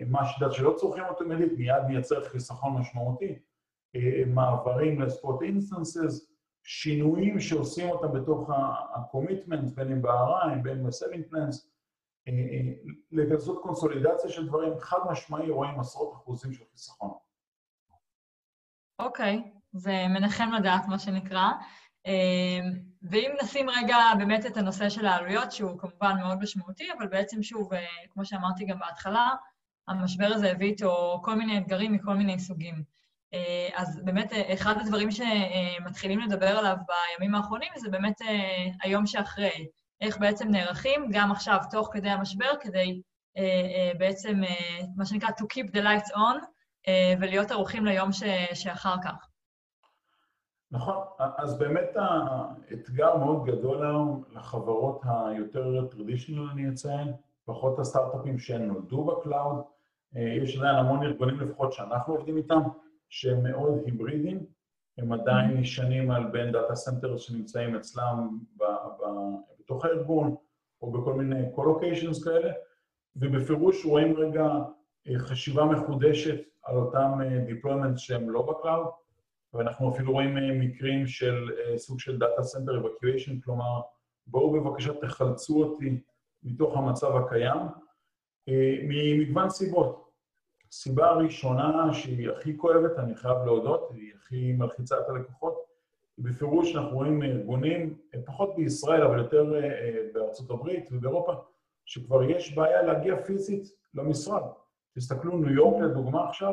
מה 0.07 0.25
ש 0.25 0.35
data 0.35 0.55
שלא 0.55 0.75
צורכים 0.77 1.05
אוטומטית, 1.05 1.53
מיד 1.59 1.83
מייצר 1.89 2.25
חיסכון 2.25 2.81
משמעותי, 2.81 3.39
מעברים 4.27 5.01
ל 5.01 5.09
spot 5.09 5.43
instances, 5.43 6.33
שינויים 6.63 7.41
שעושים 7.41 7.91
אותם 7.91 8.21
בתוך 8.21 8.51
ה-commitment, 8.51 9.75
בין 9.75 9.93
אם 9.93 10.03
ב-RI, 10.03 10.59
בין 10.63 10.79
אם 10.79 10.85
ב- 10.87 10.98
saving 10.98 11.33
plans, 11.33 11.72
אה, 12.29 12.33
אה, 12.33 13.35
לעשות 13.35 13.63
קונסולידציה 13.63 14.31
של 14.31 14.47
דברים, 14.47 14.73
חד 14.79 14.99
משמעי 15.11 15.51
רואים 15.51 15.81
עשרות 15.81 16.13
אחוזים 16.15 16.53
של 16.53 16.65
חיסכון. 16.73 17.11
אוקיי, 18.99 19.43
okay, 19.45 19.59
זה 19.73 20.07
מנחם 20.09 20.51
לדעת, 20.53 20.89
מה 20.89 20.99
שנקרא. 20.99 21.49
אה, 22.07 22.61
ואם 23.03 23.31
נשים 23.43 23.71
רגע 23.71 23.97
באמת 24.19 24.47
את 24.47 24.57
הנושא 24.57 24.89
של 24.89 25.07
העלויות, 25.07 25.53
שהוא 25.53 25.79
כמובן 25.79 26.17
מאוד 26.21 26.39
משמעותי, 26.39 26.89
אבל 26.99 27.07
בעצם 27.07 27.43
שוב, 27.43 27.71
כמו 28.11 28.25
שאמרתי 28.25 28.65
גם 28.65 28.79
בהתחלה, 28.79 29.31
המשבר 29.89 30.27
הזה 30.35 30.51
הביא 30.51 30.67
איתו 30.67 31.21
כל 31.25 31.35
מיני 31.35 31.59
אתגרים 31.59 31.93
מכל 31.93 32.15
מיני 32.15 32.39
סוגים. 32.39 32.83
אז 33.75 34.01
באמת, 34.05 34.33
אחד 34.53 34.75
הדברים 34.81 35.09
שמתחילים 35.11 36.21
לדבר 36.21 36.59
עליו 36.59 36.77
בימים 36.87 37.35
האחרונים 37.35 37.73
זה 37.77 37.91
באמת 37.91 38.21
היום 38.83 39.07
שאחרי. 39.07 39.67
איך 40.03 40.19
בעצם 40.19 40.49
נערכים, 40.49 41.09
גם 41.13 41.33
עכשיו, 41.33 41.59
תוך 41.71 41.89
כדי 41.93 42.09
המשבר, 42.09 42.51
כדי 42.61 43.01
uh, 43.39 43.41
uh, 43.41 43.99
בעצם, 43.99 44.41
uh, 44.43 44.85
מה 44.97 45.05
שנקרא 45.05 45.29
to 45.29 45.43
keep 45.43 45.71
the 45.71 45.83
lights 45.83 46.11
on, 46.11 46.47
ולהיות 47.21 47.51
ערוכים 47.51 47.85
ליום 47.85 48.13
ש, 48.13 48.23
שאחר 48.55 48.95
כך. 49.05 49.29
נכון, 50.71 50.97
אז 51.39 51.59
באמת 51.59 51.91
האתגר 51.97 53.17
מאוד 53.17 53.45
גדול 53.45 53.87
היום 53.87 54.25
לחברות 54.31 55.01
היותר 55.05 55.87
traditional, 55.87 56.51
אני 56.51 56.69
אציין, 56.69 57.13
פחות 57.45 57.79
הסטארט-אפים 57.79 58.39
שנולדו 58.39 59.05
ב 59.05 59.13
cloud. 59.13 59.63
יש 60.15 60.57
עדיין 60.57 60.77
המון 60.77 61.03
ארגונים 61.03 61.41
לפחות 61.41 61.73
שאנחנו 61.73 62.15
עובדים 62.15 62.37
איתם, 62.37 62.61
שהם 63.09 63.43
מאוד 63.43 63.83
hybridים, 63.85 64.47
הם 64.99 65.13
עדיין. 65.13 65.57
נשענים 65.57 66.11
על 66.11 66.25
בין 66.25 66.53
data 66.53 66.75
center 66.75 67.17
שנמצאים 67.17 67.77
אצלם 67.77 68.39
בתוך 69.61 69.85
הארגון, 69.85 70.37
או 70.83 70.93
בכל 70.93 71.15
מיני 71.15 71.53
colocations 71.55 72.25
כאלה, 72.25 72.53
ובפירוש 73.17 73.85
רואים 73.85 74.17
רגע 74.17 74.49
אה, 75.09 75.19
חשיבה 75.19 75.65
מחודשת 75.65 76.41
על 76.63 76.77
אותם 76.77 77.11
אה, 77.23 77.45
deployments 77.49 77.97
שהם 77.97 78.31
לא 78.31 78.43
ב 78.43 78.49
cloud, 78.49 78.87
ואנחנו 79.55 79.95
אפילו 79.95 80.13
רואים 80.13 80.37
אה, 80.37 80.53
מקרים 80.53 81.07
של 81.07 81.35
סוג 81.77 82.01
של 82.01 82.19
data 82.19 82.43
center 82.43 82.79
evacuation, 82.79 83.41
כלומר, 83.41 83.81
בואו 84.27 84.53
בבקשה 84.53 84.93
תחלצו 85.01 85.65
אותי 85.65 86.01
מתוך 86.43 86.77
המצב 86.77 87.17
הקיים, 87.17 87.61
ממגוון 88.89 89.51
סיבות. 89.51 90.12
הסיבה 90.73 91.07
הראשונה 91.07 91.95
שהיא 91.95 92.31
הכי 92.31 92.57
כואבת, 92.57 92.99
אני 92.99 93.15
חייב 93.15 93.37
להודות, 93.45 93.91
היא 93.95 94.13
הכי 94.15 94.53
מלחיצה 94.53 95.01
את 95.01 95.09
הלקוחות, 95.09 95.55
בפירוש 96.19 96.77
אנחנו 96.77 96.97
רואים 96.97 97.23
ארגונים, 97.23 97.99
פחות 98.25 98.57
בישראל, 98.57 99.03
אבל 99.03 99.19
יותר 99.19 99.53
בארצות 100.15 100.51
הברית 100.51 100.89
ובאירופה, 100.93 101.33
שכבר 101.85 102.23
יש 102.23 102.55
בעיה 102.55 102.83
להגיע 102.83 103.23
פיזית 103.23 103.73
למשרד. 103.95 104.43
תסתכלו, 104.95 105.37
ניו 105.39 105.55
יורק 105.55 105.83
לדוגמה 105.83 106.29
עכשיו, 106.29 106.53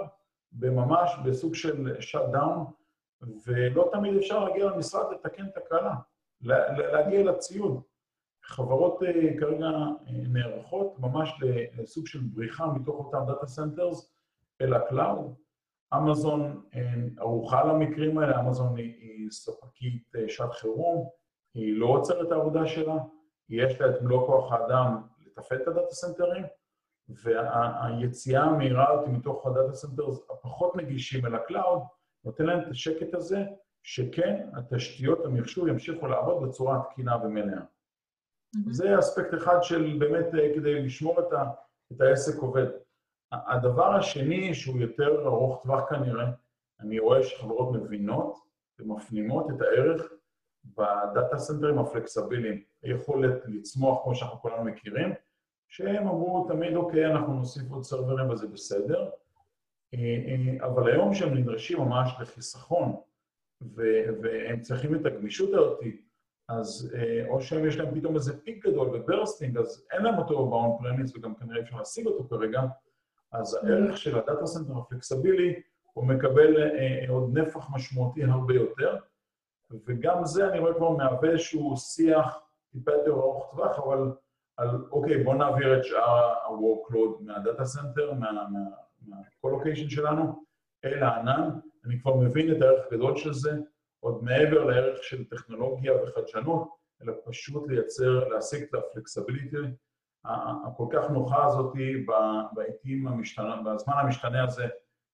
בממש 0.51 1.11
בסוג 1.25 1.55
של 1.55 2.01
שאט 2.01 2.29
דאון, 2.31 2.65
ולא 3.45 3.89
תמיד 3.91 4.17
אפשר 4.17 4.43
להגיע 4.43 4.65
למשרד 4.65 5.13
לתקן 5.13 5.49
תקלה, 5.49 5.95
להגיע 6.41 7.23
לציוד. 7.23 7.81
חברות 8.49 9.03
אה, 9.03 9.39
כרגע 9.39 9.65
אה, 9.65 9.93
נערכות 10.07 10.99
ממש 10.99 11.39
לסוג 11.77 12.07
של 12.07 12.19
בריחה 12.19 12.67
מתוך 12.67 13.05
אותם 13.05 13.23
data 13.27 13.47
centers 13.47 14.13
אל 14.61 14.73
ה 14.73 14.82
cloud. 14.82 15.35
אמזון 15.97 16.61
אה, 16.75 16.93
ערוכה 17.17 17.63
למקרים 17.63 18.17
האלה, 18.17 18.39
אמזון 18.39 18.77
היא 18.77 19.29
ספקית 19.31 20.11
שעת 20.27 20.53
חירום, 20.53 21.09
היא 21.53 21.79
לא 21.79 21.85
עוצרת 21.85 22.27
את 22.27 22.31
העבודה 22.31 22.67
שלה, 22.67 22.95
יש 23.49 23.81
לה 23.81 23.89
את 23.89 24.01
מלוא 24.01 24.27
כוח 24.27 24.51
האדם 24.51 25.01
לתפעל 25.25 25.61
את 25.61 25.67
הדאטה 25.67 25.91
סנטרים, 25.91 26.45
והיציאה 27.09 28.43
המהירה 28.43 28.91
הזאת 28.91 29.07
מתוך 29.07 29.47
ה 29.47 29.52
data 29.52 29.73
centers 29.73 30.19
הפחות 30.29 30.75
נגישים 30.75 31.25
אל 31.25 31.35
ה 31.35 31.42
cloud, 31.42 31.81
נותן 32.25 32.45
להם 32.45 32.59
את 32.59 32.67
השקט 32.71 33.13
הזה, 33.13 33.45
שכן, 33.83 34.49
התשתיות, 34.53 35.25
המחשוב 35.25 35.67
ימשיכו 35.67 36.07
לעבוד 36.07 36.43
בצורה 36.43 36.81
תקינה 36.91 37.25
ומלאה. 37.25 37.61
Mm-hmm. 38.55 38.71
זה 38.71 38.99
אספקט 38.99 39.33
אחד 39.33 39.57
של 39.61 39.97
באמת 39.99 40.25
אה, 40.35 40.53
כדי 40.55 40.81
לשמור 40.81 41.19
את, 41.19 41.33
ה, 41.33 41.43
את 41.91 42.01
העסק 42.01 42.37
עובד. 42.41 42.65
הדבר 43.31 43.95
השני, 43.95 44.53
שהוא 44.53 44.79
יותר 44.79 45.25
ארוך 45.25 45.63
טווח 45.63 45.89
כנראה, 45.89 46.25
אני 46.79 46.99
רואה 46.99 47.23
שחברות 47.23 47.75
מבינות 47.75 48.39
ומפנימות 48.79 49.49
את 49.49 49.61
הערך 49.61 50.13
בדאטה 50.65 51.37
סנטרים 51.37 51.79
הפלקסביליים, 51.79 52.63
היכולת 52.83 53.43
לצמוח 53.47 54.03
כמו 54.03 54.15
שאנחנו 54.15 54.39
כולנו 54.39 54.63
מכירים, 54.63 55.13
שהם 55.67 56.07
אמרו 56.07 56.47
תמיד, 56.47 56.75
אוקיי, 56.75 57.05
אנחנו 57.05 57.33
נוסיף 57.33 57.71
עוד 57.71 57.83
סרברים 57.83 58.29
וזה 58.29 58.47
בסדר, 58.47 59.09
אה, 59.93 59.99
אה, 59.99 60.65
אבל 60.65 60.91
היום 60.91 61.13
שהם 61.13 61.33
נדרשים 61.33 61.79
ממש 61.79 62.11
לחיסכון, 62.21 62.95
והם 64.21 64.61
צריכים 64.61 64.95
את 64.95 65.05
הגמישות 65.05 65.49
הזאת, 65.49 65.79
אז 66.49 66.95
אה, 66.95 67.29
או 67.29 67.41
שהם 67.41 67.65
יש 67.65 67.77
להם 67.77 67.99
פתאום 67.99 68.15
איזה 68.15 68.41
peak 68.43 68.65
גדול 68.65 68.87
ו 68.87 68.94
bursting, 68.94 69.57
אז 69.57 69.87
אין 69.91 70.03
להם 70.03 70.17
אותו 70.17 70.49
ב-on 70.49 70.83
premise 70.83 71.17
וגם 71.17 71.35
כנראה 71.35 71.55
אי 71.55 71.61
אפשר 71.61 71.77
להשיג 71.77 72.07
אותו 72.07 72.27
כרגע, 72.29 72.61
אז 73.31 73.55
הערך 73.63 73.97
של 73.97 74.17
ה 74.17 74.23
data 74.23 74.45
center 74.45 74.77
ה 74.77 74.86
flexible, 74.86 75.61
הוא 75.93 76.05
מקבל 76.05 76.57
אה, 76.57 77.05
עוד 77.09 77.37
נפח 77.37 77.69
משמעותי 77.73 78.23
הרבה 78.23 78.53
יותר, 78.53 78.97
וגם 79.87 80.25
זה 80.25 80.49
אני 80.49 80.59
רואה 80.59 80.73
כבר 80.73 80.89
מהווה 80.89 81.29
איזשהו 81.29 81.77
שיח 81.77 82.39
טיפה 82.71 82.91
יותר 82.91 83.11
ארוך 83.11 83.51
טווח, 83.51 83.79
אבל 83.79 84.11
על 84.57 84.69
אוקיי, 84.91 85.23
בואו 85.23 85.37
נעביר 85.37 85.77
את 85.79 85.83
שאר 85.83 86.15
ה-workload 86.15 87.23
מה 87.23 87.37
data 87.37 87.65
center, 87.65 88.13
מה 89.01 89.16
colocation 89.16 89.89
שלנו, 89.89 90.43
אל 90.85 91.03
הענן. 91.03 91.49
אני 91.85 91.99
כבר 92.01 92.15
מבין 92.15 92.51
את 92.51 92.61
הערך 92.61 92.85
הגדול 92.87 93.15
של 93.15 93.33
זה, 93.33 93.51
עוד 93.99 94.23
מעבר 94.23 94.63
לערך 94.63 95.03
של 95.03 95.25
טכנולוגיה 95.25 95.93
וחדשנות, 96.03 96.69
אלא 97.01 97.13
פשוט 97.25 97.67
לייצר, 97.67 98.27
להשיג 98.27 98.63
את 98.63 98.73
הפלקסביליטי 98.73 99.57
הכל 100.25 100.85
כך 100.91 101.09
נוחה 101.09 101.45
הזאת 101.45 101.73
בעיתים 102.53 103.07
המשתנה, 103.07 103.61
בזמן 103.61 103.93
המשתנה 103.97 104.43
הזה, 104.43 104.67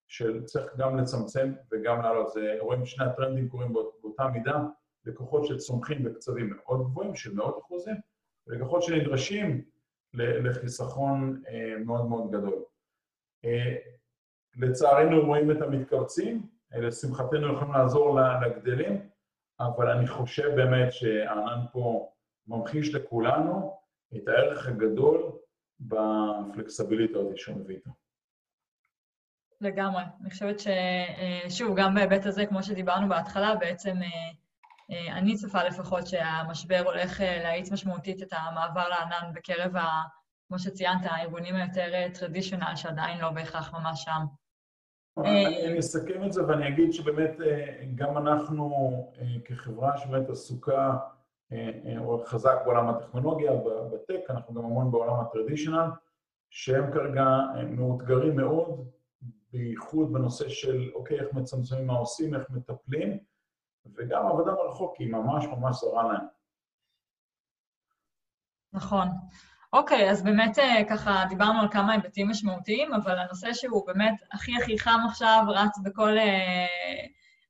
של 0.08 0.44
צריך 0.44 0.76
גם 0.78 0.98
לצמצם 0.98 1.54
וגם 1.72 2.02
לעלות. 2.02 2.30
זה, 2.30 2.56
רואים 2.60 2.86
שני 2.86 3.06
הטרנדים 3.06 3.50
קורים 3.50 3.74
באותה 3.74 4.28
מידה, 4.28 4.60
לקוחות 5.06 5.46
שצומחים 5.46 6.04
בקצבים 6.04 6.50
מאוד 6.56 6.82
גבוהים, 6.82 7.16
של 7.16 7.34
מאות 7.34 7.60
אחוזים, 7.60 7.96
ולקוחות 8.48 8.84
שנדרשים 8.84 9.66
לחיסכון 10.14 11.42
אה, 11.48 11.74
מאוד 11.86 12.06
מאוד 12.06 12.32
גדול. 12.32 12.64
אה, 13.46 13.76
לצערנו 14.56 15.26
רואים 15.26 15.52
את 15.52 15.62
המתכווצים, 15.62 16.36
אה, 16.36 16.55
לשמחתנו 16.82 17.54
יכולים 17.54 17.74
לעזור 17.74 18.20
לגדלים, 18.20 19.10
אבל 19.60 19.90
אני 19.90 20.08
חושב 20.08 20.56
באמת 20.56 20.94
שהענן 20.94 21.66
פה 21.72 22.12
ממחיש 22.48 22.96
לכולנו 22.96 23.78
את 24.16 24.28
הערך 24.28 24.68
הגדול 24.68 25.32
בפלקסבילית 25.80 27.16
הזאת 27.16 27.38
שהוא 27.38 27.58
מביא 27.58 27.76
איתו. 27.76 27.92
לגמרי. 29.62 30.04
אני 30.22 30.30
חושבת 30.30 30.56
ששוב, 30.60 31.78
גם 31.78 31.96
בהיבט 31.96 32.26
הזה, 32.26 32.46
כמו 32.46 32.64
שדיברנו 32.64 33.10
בהתחלה, 33.10 33.56
בעצם 33.56 33.96
אה, 34.92 35.18
אני 35.18 35.36
צופה 35.36 35.64
לפחות 35.64 36.08
שהמשבר 36.08 36.82
הולך 36.86 37.22
אה, 37.22 37.44
להאיץ 37.44 37.72
משמעותית 37.72 38.24
את 38.24 38.34
המעבר 38.34 38.90
לענן 38.90 39.34
בקרב, 39.34 39.76
ה, 39.76 40.02
כמו 40.48 40.60
שציינת, 40.60 41.02
הארגונים 41.06 41.56
היותר 41.56 41.92
טרדישיונל, 42.20 42.64
אה, 42.64 42.76
שעדיין 42.76 43.20
לא 43.20 43.30
בהכרח 43.30 43.74
ממש 43.74 44.04
שם. 44.04 44.26
אני 45.18 45.80
אסכם 45.80 46.24
את 46.24 46.34
זה 46.34 46.48
ואני 46.48 46.68
אגיד 46.68 46.94
שבאמת 46.94 47.32
גם 47.96 48.18
אנחנו 48.18 48.92
כחברה 49.46 49.98
שבאמת 49.98 50.30
עסוקה 50.30 50.98
חזק 52.26 52.56
בעולם 52.66 52.90
הטכנולוגיה, 52.90 53.52
בטק, 53.94 54.20
אנחנו 54.30 54.54
גם 54.54 54.66
המון 54.66 54.92
בעולם 54.92 55.20
הטרדישיונל, 55.20 55.90
שהם 56.50 56.94
כרגע 56.94 57.26
מאותגרים 57.70 58.36
מאוד, 58.36 58.90
בייחוד 59.52 60.14
בנושא 60.14 60.50
של, 60.50 60.92
אוקיי, 60.96 61.20
איך 61.20 61.34
מצמצמים 61.34 61.88
מה 61.88 61.94
עושים, 61.94 62.36
איך 62.36 62.50
מטפלים, 62.50 63.18
וגם 63.96 64.28
עבודה 64.28 64.52
מרחוק 64.52 64.96
היא 65.00 65.12
ממש 65.12 65.46
ממש 65.46 65.76
זרה 65.82 66.04
להם. 66.04 66.26
נכון. 68.74 69.08
אוקיי, 69.74 70.10
אז 70.10 70.24
באמת 70.24 70.60
אה, 70.60 70.84
ככה 70.90 71.24
דיברנו 71.30 71.62
על 71.62 71.68
כמה 71.72 71.94
היבטים 71.94 72.30
משמעותיים, 72.30 72.94
אבל 72.94 73.20
הנושא 73.20 73.54
שהוא 73.54 73.88
באמת 73.88 74.14
הכי 74.34 74.52
הכי 74.62 74.80
חם 74.80 75.00
עכשיו, 75.10 75.44
רץ 75.48 75.78
בכל 75.84 76.18
אה, 76.18 76.66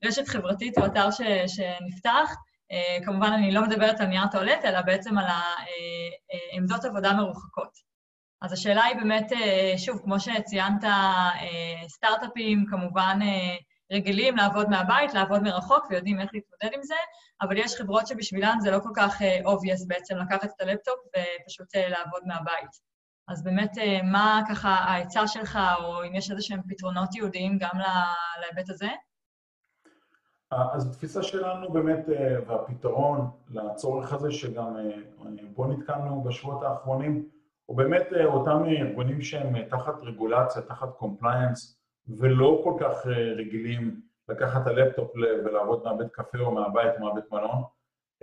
רשת 0.06 0.28
חברתית 0.28 0.78
או 0.78 0.86
אתר 0.86 1.12
ש, 1.12 1.22
שנפתח, 1.48 2.36
אה, 2.72 3.06
כמובן 3.06 3.32
אני 3.34 3.52
לא 3.52 3.62
מדברת 3.62 4.00
על 4.00 4.08
נייר 4.08 4.28
טואלט, 4.32 4.66
אלא 4.66 4.82
בעצם 4.82 5.18
על 5.18 5.26
עמדות 6.52 6.86
עבודה 6.86 7.14
מרוחקות. 7.14 7.96
אז 8.42 8.54
השאלה 8.54 8.84
היא 8.84 8.96
באמת, 8.96 9.32
שוב, 9.78 10.00
כמו 10.04 10.20
שציינת, 10.20 10.84
סטארט-אפים 11.88 12.66
כמובן 12.70 13.20
רגילים 13.92 14.38
לעבוד 14.38 14.70
מהבית, 14.70 15.14
לעבוד 15.14 15.44
מרחוק, 15.44 15.86
ויודעים 15.90 16.20
איך 16.20 16.30
להתמודד 16.34 16.78
עם 16.78 16.84
זה, 16.84 16.96
אבל 17.42 17.58
יש 17.58 17.76
חברות 17.76 18.08
שבשבילן 18.08 18.58
זה 18.60 18.72
לא 18.72 18.80
כל 18.80 18.90
כך 18.96 19.22
אה, 19.22 19.46
obvious 19.46 19.88
בעצם 19.88 20.18
לקחת 20.18 20.44
את 20.56 20.62
הלפטופ 20.62 20.96
ופשוט 21.08 21.76
אה, 21.76 21.90
לעבוד 21.90 22.22
מהבית. 22.26 22.96
אז 23.28 23.44
באמת, 23.44 23.72
אה, 23.78 24.04
מה 24.04 24.42
ככה 24.50 24.70
העצה 24.70 25.28
שלך, 25.28 25.60
או 25.80 26.04
אם 26.04 26.16
יש 26.16 26.32
איזה 26.32 26.42
שהם 26.42 26.62
פתרונות 26.70 27.16
ייעודיים 27.16 27.58
גם 27.58 27.80
להיבט 28.42 28.70
הזה? 28.70 28.90
אז 30.52 30.90
התפיסה 30.90 31.24
שלנו 31.24 31.74
באמת, 31.74 32.06
והפתרון 32.48 33.30
לצורך 33.50 34.14
הזה, 34.14 34.32
שגם 34.32 34.76
בו 35.56 35.68
נתקלנו 35.68 36.24
בשבועות 36.24 36.64
האחרונים, 36.64 37.30
הוא 37.66 37.78
באמת 37.78 38.08
אותם 38.26 38.64
ארגונים 38.66 39.22
שהם 39.22 39.64
תחת 39.70 39.94
רגולציה, 40.02 40.62
תחת 40.62 40.90
compliance, 40.98 41.80
ולא 42.08 42.62
כל 42.64 42.74
כך 42.80 43.08
אה, 43.08 43.34
רגילים 43.38 44.02
לקחת 44.30 44.62
את 44.62 44.68
הלפטופ 44.68 45.12
ולעבוד 45.16 45.84
מהבית 45.84 46.12
קפה 46.12 46.38
או 46.38 46.52
מהבית 46.52 46.94
או 47.00 47.06
מהבית 47.06 47.32
מלון. 47.32 47.64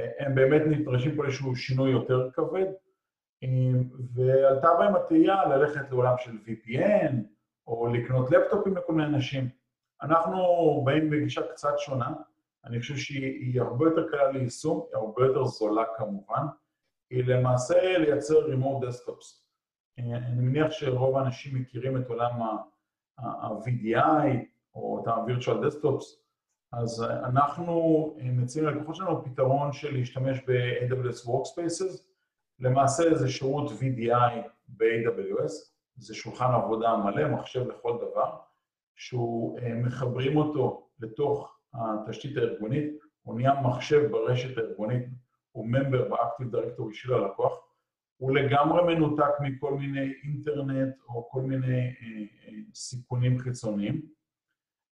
אה, 0.01 0.11
הם 0.19 0.35
באמת 0.35 0.63
נדרשים 0.67 1.17
פה 1.17 1.23
לאיזשהו 1.23 1.57
שינוי 1.57 1.91
יותר 1.91 2.31
כבד, 2.33 2.67
אה, 3.43 3.49
ועלתה 4.15 4.69
בהם 4.79 4.97
התהייה 4.97 5.45
ללכת 5.45 5.91
לעולם 5.91 6.15
של 6.19 6.31
VPN, 6.31 7.15
או 7.67 7.87
לקנות 7.87 8.31
לפטופים 8.31 8.77
לכל 8.77 8.93
מיני 8.93 9.09
אנשים. 9.09 9.49
אנחנו 10.03 10.39
באים 10.85 11.11
בגישה 11.11 11.43
קצת 11.53 11.79
שונה, 11.79 12.13
אני 12.65 12.81
חושב 12.81 12.97
שהיא 12.97 13.61
הרבה 13.61 13.85
יותר 13.85 14.09
קלה 14.09 14.33
ליישום, 14.33 14.87
היא 14.91 14.97
הרבה 15.01 15.27
יותר 15.27 15.45
זולה 15.45 15.85
כמובן, 15.97 16.47
היא 17.11 17.25
למעשה 17.25 17.99
לייצר 17.99 18.39
remote 18.45 18.85
desktops. 18.85 19.47
אני 19.99 20.41
מניח 20.41 20.71
שרוב 20.71 21.17
האנשים 21.17 21.61
מכירים 21.61 21.97
את 21.97 22.09
עולם 22.09 22.43
ה-VDI 23.19 24.52
או 24.75 25.03
את 25.03 25.09
ה-Virtual 25.09 25.67
Desktops, 25.67 26.05
אז 26.73 27.03
אנחנו 27.03 28.17
מציעים 28.23 28.69
ללקוחות 28.69 28.95
שלנו 28.95 29.25
פתרון 29.25 29.73
של 29.73 29.95
להשתמש 29.95 30.39
ב-AWS 30.47 31.27
Workspaces, 31.29 32.03
למעשה 32.59 33.15
זה 33.15 33.29
שירות 33.29 33.71
VDI 33.71 34.49
ב-AWS, 34.69 35.53
זה 35.97 36.15
שולחן 36.15 36.51
עבודה 36.55 36.97
מלא, 36.97 37.29
מחשב 37.29 37.69
לכל 37.69 37.99
דבר, 38.11 38.37
שהוא 38.97 39.59
מחברים 39.85 40.37
אותו 40.37 40.89
לתוך 41.01 41.59
התשתית 41.75 42.37
הארגונית, 42.37 42.93
הוא 43.23 43.35
נהיה 43.35 43.61
מחשב 43.61 44.11
ברשת 44.11 44.59
הארגונית, 44.59 45.05
הוא 45.53 45.67
ממבר 45.67 46.09
באקטיב 46.09 46.51
דירקטורי 46.51 46.95
של 46.95 47.15
הלקוח, 47.15 47.53
הוא 48.17 48.37
לגמרי 48.37 48.95
מנותק 48.95 49.33
מכל 49.41 49.75
מיני 49.75 50.13
אינטרנט 50.25 50.95
או 51.09 51.29
כל 51.31 51.43
מיני 51.43 51.79
אה, 51.79 52.49
אה, 52.49 52.53
סיכונים 52.75 53.39
חיצוניים. 53.39 54.03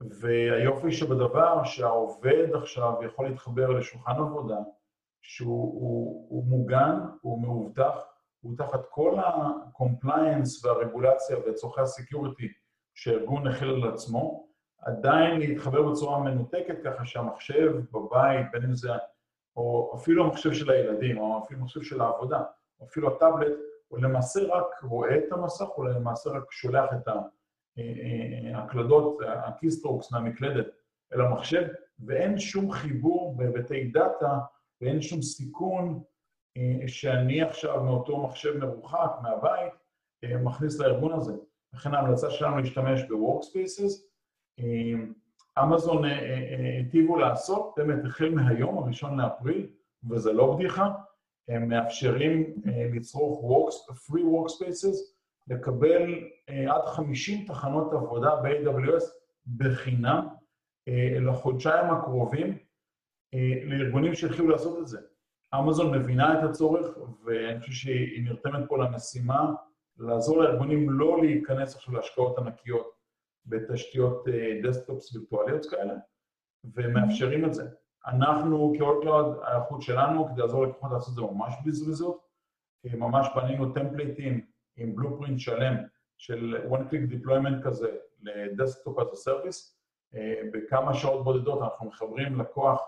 והיופי 0.10 0.92
שבדבר 0.92 1.64
שהעובד 1.64 2.48
עכשיו 2.56 2.94
יכול 3.06 3.28
להתחבר 3.28 3.70
לשולחן 3.70 4.12
עבודה 4.12 4.58
שהוא 5.22 5.74
הוא, 5.82 6.28
הוא 6.30 6.46
מוגן, 6.46 7.00
הוא 7.22 7.42
מאובטח, 7.42 8.06
הוא 8.42 8.58
תחת 8.58 8.86
כל 8.90 9.20
ה-compliance 9.20 10.66
והרגולציה 10.66 11.38
וצורכי 11.40 11.82
ה-security 11.82 12.48
שהארגון 12.94 13.48
הכיל 13.48 13.70
על 13.70 13.94
עצמו, 13.94 14.48
עדיין 14.82 15.40
להתחבר 15.40 15.82
בצורה 15.82 16.20
מנותקת 16.20 16.76
ככה 16.84 17.06
שהמחשב 17.06 17.72
בבית, 17.92 18.46
בין 18.52 18.64
אם 18.64 18.76
זה, 18.76 18.92
או 19.56 19.94
אפילו 19.96 20.24
המחשב 20.26 20.54
של 20.54 20.72
הילדים, 20.72 21.18
או 21.18 21.44
אפילו 21.44 21.60
המחשב 21.60 21.82
של 21.82 22.02
העבודה, 22.02 22.44
או 22.80 22.86
אפילו 22.86 23.16
הטאבלט, 23.16 23.58
הוא 23.88 24.00
למעשה 24.00 24.40
רק 24.44 24.84
רואה 24.84 25.18
את 25.18 25.32
המסך, 25.32 25.66
הוא 25.66 25.86
למעשה 25.86 26.30
רק 26.30 26.52
שולח 26.52 26.90
את 26.94 27.08
ההקלדות, 28.54 29.18
ה 29.28 29.36
keystrokes 29.36 30.12
מהמקלדת 30.12 30.68
אל 31.14 31.22
המחשב, 31.22 31.68
ואין 32.00 32.40
שום 32.40 32.72
חיבור 32.72 33.38
בהיבטי 33.38 33.84
data, 33.84 34.40
ואין 34.82 35.02
שום 35.02 35.22
סיכון 35.22 36.04
אה, 36.58 36.88
שאני 36.88 37.42
עכשיו 37.42 37.84
מאותו 37.84 38.18
מחשב 38.18 38.58
מרוחק 38.58 39.12
מהבית 39.22 39.74
אה, 40.24 40.38
מכניס 40.38 40.80
לארגון 40.80 41.14
הזה. 41.14 41.34
לכן 41.74 41.94
ההמלצה 41.94 42.30
שלנו 42.30 42.58
להשתמש 42.58 43.02
ב-Workspaces, 43.02 44.14
אמזון 45.64 46.06
אה, 46.06 46.12
אה, 46.12 46.18
אה, 46.20 46.78
היטיבו 46.78 47.18
לעשות, 47.18 47.74
באמת, 47.78 48.06
החל 48.06 48.30
מהיום, 48.30 48.78
הראשון 48.78 49.20
לאפריל, 49.20 49.68
וזה 50.10 50.34
לא 50.34 50.54
בדיחה, 50.54 50.90
הם 51.48 51.68
מאפשרים 51.68 52.54
לצרוך 52.94 53.68
free 53.92 54.22
workspaces, 54.22 54.98
לקבל 55.48 56.30
עד 56.48 56.86
50 56.86 57.46
תחנות 57.46 57.94
עבודה 57.94 58.36
ב-AWS 58.36 59.04
בחינם 59.58 60.28
לחודשיים 61.22 61.94
הקרובים 61.94 62.58
לארגונים 63.64 64.16
שהתחילו 64.16 64.48
לעשות 64.48 64.80
את 64.80 64.88
זה. 64.88 65.00
אמזון 65.60 65.98
מבינה 65.98 66.40
את 66.40 66.50
הצורך, 66.50 66.98
ואני 67.26 67.60
חושב 67.60 67.72
שהיא 67.72 68.24
נרתמת 68.24 68.70
פה 68.70 68.78
למשימה 68.78 69.52
לעזור 69.98 70.44
לארגונים 70.44 70.90
לא 70.90 71.22
להיכנס 71.22 71.76
עכשיו 71.76 71.94
להשקעות 71.94 72.38
ענקיות 72.38 72.92
בתשתיות 73.46 74.26
דסקטופס 74.64 75.16
אה, 75.16 75.22
וירטואליות 75.22 75.66
כאלה, 75.66 75.94
ומאפשרים 76.64 77.46
את 77.46 77.54
זה. 77.54 77.64
אנחנו 78.08 78.74
כאורקלאוד, 78.78 79.38
ההיערכות 79.44 79.82
שלנו 79.82 80.28
כדי 80.28 80.42
לעזור 80.42 80.66
לקוחות 80.66 80.92
לעשות 80.92 81.10
את 81.10 81.16
זה 81.16 81.22
ממש 81.22 81.54
בזריזות, 81.66 82.28
ממש 82.94 83.28
בנינו 83.36 83.74
טמפליטים 83.74 84.46
עם 84.78 84.96
blueprint 84.96 85.40
שלם 85.40 85.76
של 86.18 86.56
one 86.70 86.92
click 86.92 87.12
deployment 87.12 87.64
כזה 87.64 87.88
ל 88.22 88.32
desktop 88.32 89.00
as 89.00 89.02
a 89.02 89.30
service, 89.30 89.74
אה, 90.16 90.42
בכמה 90.54 90.94
שעות 90.94 91.24
בודדות 91.24 91.62
אנחנו 91.62 91.88
מחברים 91.88 92.40
לקוח, 92.40 92.82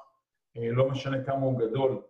אה, 0.57 0.71
לא 0.71 0.89
משנה 0.89 1.23
כמה 1.23 1.45
הוא 1.45 1.59
גדול, 1.59 2.01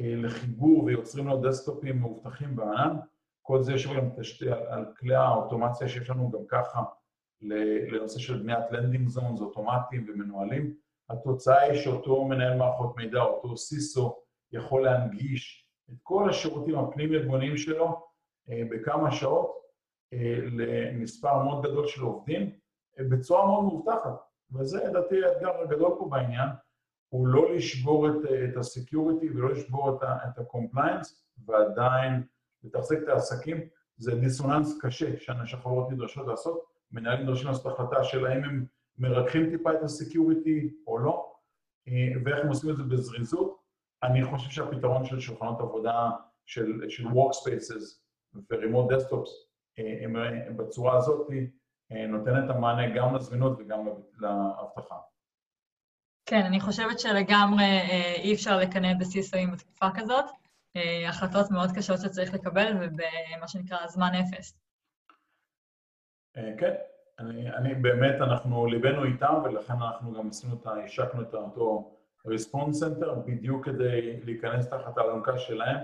לחיבור 0.00 0.84
ויוצרים 0.84 1.28
לו 1.28 1.40
דסקטופים 1.40 2.00
מאובטחים 2.00 2.56
בענן, 2.56 2.96
כל 3.42 3.62
זה 3.62 3.72
יושב 3.72 3.96
גם 3.96 4.08
על 4.68 4.84
כלי 4.98 5.14
האוטומציה 5.14 5.88
שיש 5.88 6.10
לנו 6.10 6.30
גם 6.30 6.40
ככה 6.48 6.82
לנושא 7.90 8.18
של 8.18 8.42
בניית 8.42 8.70
landing 8.70 9.08
zones 9.08 9.40
אוטומטיים 9.40 10.06
ומנוהלים. 10.08 10.74
התוצאה 11.10 11.60
היא 11.60 11.80
שאותו 11.80 12.24
מנהל 12.24 12.56
מערכות 12.58 12.96
מידע, 12.96 13.22
אותו 13.22 13.56
CISO, 13.56 14.16
יכול 14.52 14.84
להנגיש 14.84 15.68
את 15.90 15.94
כל 16.02 16.30
השירותים 16.30 16.78
הפנים-ארגוניים 16.78 17.56
שלו 17.56 17.86
אה, 17.86 17.92
בכמה 18.48 19.10
שעות 19.10 19.58
אה, 20.12 20.38
למספר 20.42 21.42
מאוד 21.42 21.66
גדול 21.66 21.86
של 21.86 22.02
עובדים 22.02 22.50
אה, 22.98 23.04
בצורה 23.04 23.46
מאוד 23.46 23.64
מאובטחת. 23.64 24.12
וזה 24.52 24.84
לדעתי 24.84 25.24
האתגר 25.24 25.60
הגדול 25.60 25.94
פה 25.98 26.08
בעניין, 26.10 26.48
הוא 27.08 27.26
לא 27.26 27.54
לשבור 27.54 28.08
את, 28.08 28.12
את 28.14 28.56
ה-security 28.56 29.26
ולא 29.34 29.50
לשבור 29.50 29.96
את 29.96 30.02
ה-compliance, 30.02 31.08
ועדיין 31.46 32.22
לתחזק 32.64 32.98
את 33.02 33.08
העסקים. 33.08 33.60
זה 33.96 34.14
דיסוננס 34.14 34.78
קשה 34.80 35.16
שהחברות 35.16 35.90
נדרשות 35.90 36.26
לעשות, 36.26 36.64
מנהלים 36.92 37.22
נדרשים 37.22 37.48
לעשות 37.48 37.66
החלטה 37.66 38.04
של 38.04 38.26
האם 38.26 38.44
הם 38.44 38.64
מרככים 38.98 39.50
טיפה 39.50 39.72
את 39.72 39.82
הסקיוריטי 39.82 40.74
או 40.86 40.98
לא, 40.98 41.32
אה, 41.88 41.92
ואיך 42.24 42.38
הם 42.44 42.48
עושים 42.48 42.70
את 42.70 42.76
זה 42.76 42.82
בזריזות. 42.82 43.58
אני 44.02 44.24
חושב 44.24 44.50
שהפתרון 44.50 45.04
של 45.04 45.20
שולחנות 45.20 45.60
עבודה, 45.60 46.10
של, 46.46 46.88
של 46.88 47.04
Workspaces 47.06 48.07
ו-Remote 48.34 48.92
Desktops 48.92 49.30
הם, 49.78 50.16
הם 50.16 50.56
בצורה 50.56 50.96
הזאת 50.96 51.28
אה, 51.92 52.06
נותן 52.06 52.44
את 52.44 52.50
המענה 52.50 52.94
גם 52.96 53.14
לזמינות 53.14 53.58
וגם 53.58 53.88
לאבטחה. 54.18 54.96
כן, 56.26 56.42
אני 56.46 56.60
חושבת 56.60 56.98
שלגמרי 56.98 57.64
אה, 57.64 58.14
אי 58.14 58.34
אפשר 58.34 58.58
לקנא 58.58 58.88
בסיסויים 59.00 59.52
בתקופה 59.52 59.86
כזאת. 59.94 60.24
החלטות 61.08 61.50
מאוד 61.50 61.70
קשות 61.76 62.00
שצריך 62.00 62.34
לקבל, 62.34 62.72
ובמה 62.80 63.48
שנקרא 63.48 63.86
זמן 63.86 64.10
אפס. 64.14 64.58
אה, 66.36 66.52
כן, 66.58 66.74
אני, 67.18 67.50
אני 67.50 67.74
באמת, 67.74 68.14
אנחנו, 68.20 68.66
ליבנו 68.66 69.04
איתם, 69.04 69.34
ולכן 69.44 69.72
אנחנו 69.72 70.12
גם 70.12 70.28
עשינו 70.28 70.56
את 70.60 70.66
ה... 70.66 70.70
השקנו 70.70 71.22
את 71.22 71.34
אותו 71.34 71.96
response 72.26 72.80
center, 72.80 73.14
בדיוק 73.14 73.64
כדי 73.64 74.20
להיכנס 74.24 74.68
תחת 74.68 74.98
האלונקה 74.98 75.38
שלהם. 75.38 75.76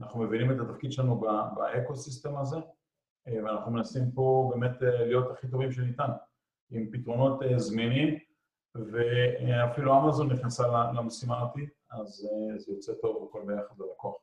אנחנו 0.00 0.20
מבינים 0.20 0.50
את 0.50 0.56
התפקיד 0.60 0.92
שלנו 0.92 1.20
באקו-סיסטם 1.54 2.36
הזה, 2.36 2.56
אה, 3.28 3.44
ואנחנו 3.44 3.72
מנסים 3.72 4.10
פה 4.14 4.50
באמת 4.54 4.82
אה, 4.82 5.06
להיות 5.06 5.30
הכי 5.30 5.48
טובים 5.48 5.72
שניתן, 5.72 6.08
עם 6.70 6.86
פתרונות 6.92 7.40
זמינים, 7.56 8.18
ואפילו 8.74 10.00
אמזון 10.00 10.32
נכנסה 10.32 10.62
למשימה 10.92 11.42
הזאת, 11.42 11.68
אז 11.90 12.28
זה 12.56 12.72
יוצא 12.72 12.92
טוב 13.02 13.28
הכל 13.28 13.42
ביחד 13.46 13.74
ללקוח. 13.78 14.14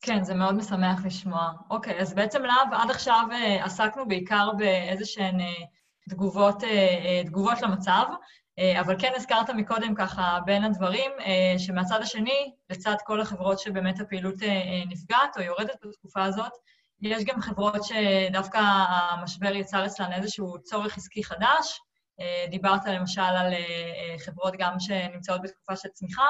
כן, 0.00 0.24
זה 0.24 0.34
מאוד 0.34 0.54
משמח 0.54 1.04
לשמוע. 1.04 1.52
אוקיי, 1.70 2.00
אז 2.00 2.14
בעצם 2.14 2.42
להב, 2.42 2.72
עד 2.72 2.90
עכשיו 2.90 3.26
אה, 3.32 3.64
עסקנו 3.64 4.08
בעיקר 4.08 4.50
באיזה 4.58 5.04
שהן 5.04 5.40
אה, 5.40 5.46
תגובות, 6.10 6.64
אה, 6.64 7.22
תגובות 7.26 7.62
למצב, 7.62 8.04
אבל 8.80 8.94
כן 8.98 9.12
הזכרת 9.16 9.50
מקודם 9.50 9.94
ככה 9.94 10.38
בין 10.44 10.64
הדברים, 10.64 11.10
שמהצד 11.58 12.02
השני, 12.02 12.52
לצד 12.70 12.94
כל 13.04 13.20
החברות 13.20 13.58
שבאמת 13.58 14.00
הפעילות 14.00 14.34
נפגעת 14.88 15.36
או 15.36 15.42
יורדת 15.42 15.76
בתקופה 15.86 16.24
הזאת, 16.24 16.52
יש 17.00 17.24
גם 17.24 17.40
חברות 17.40 17.80
שדווקא 17.84 18.58
המשבר 18.58 19.54
יצר 19.56 19.86
אצלן 19.86 20.12
איזשהו 20.12 20.62
צורך 20.62 20.96
עסקי 20.96 21.24
חדש. 21.24 21.80
דיברת 22.50 22.86
למשל 22.86 23.20
על 23.20 23.54
חברות 24.24 24.54
גם 24.58 24.80
שנמצאות 24.80 25.42
בתקופה 25.42 25.76
של 25.76 25.88
צמיחה. 25.88 26.26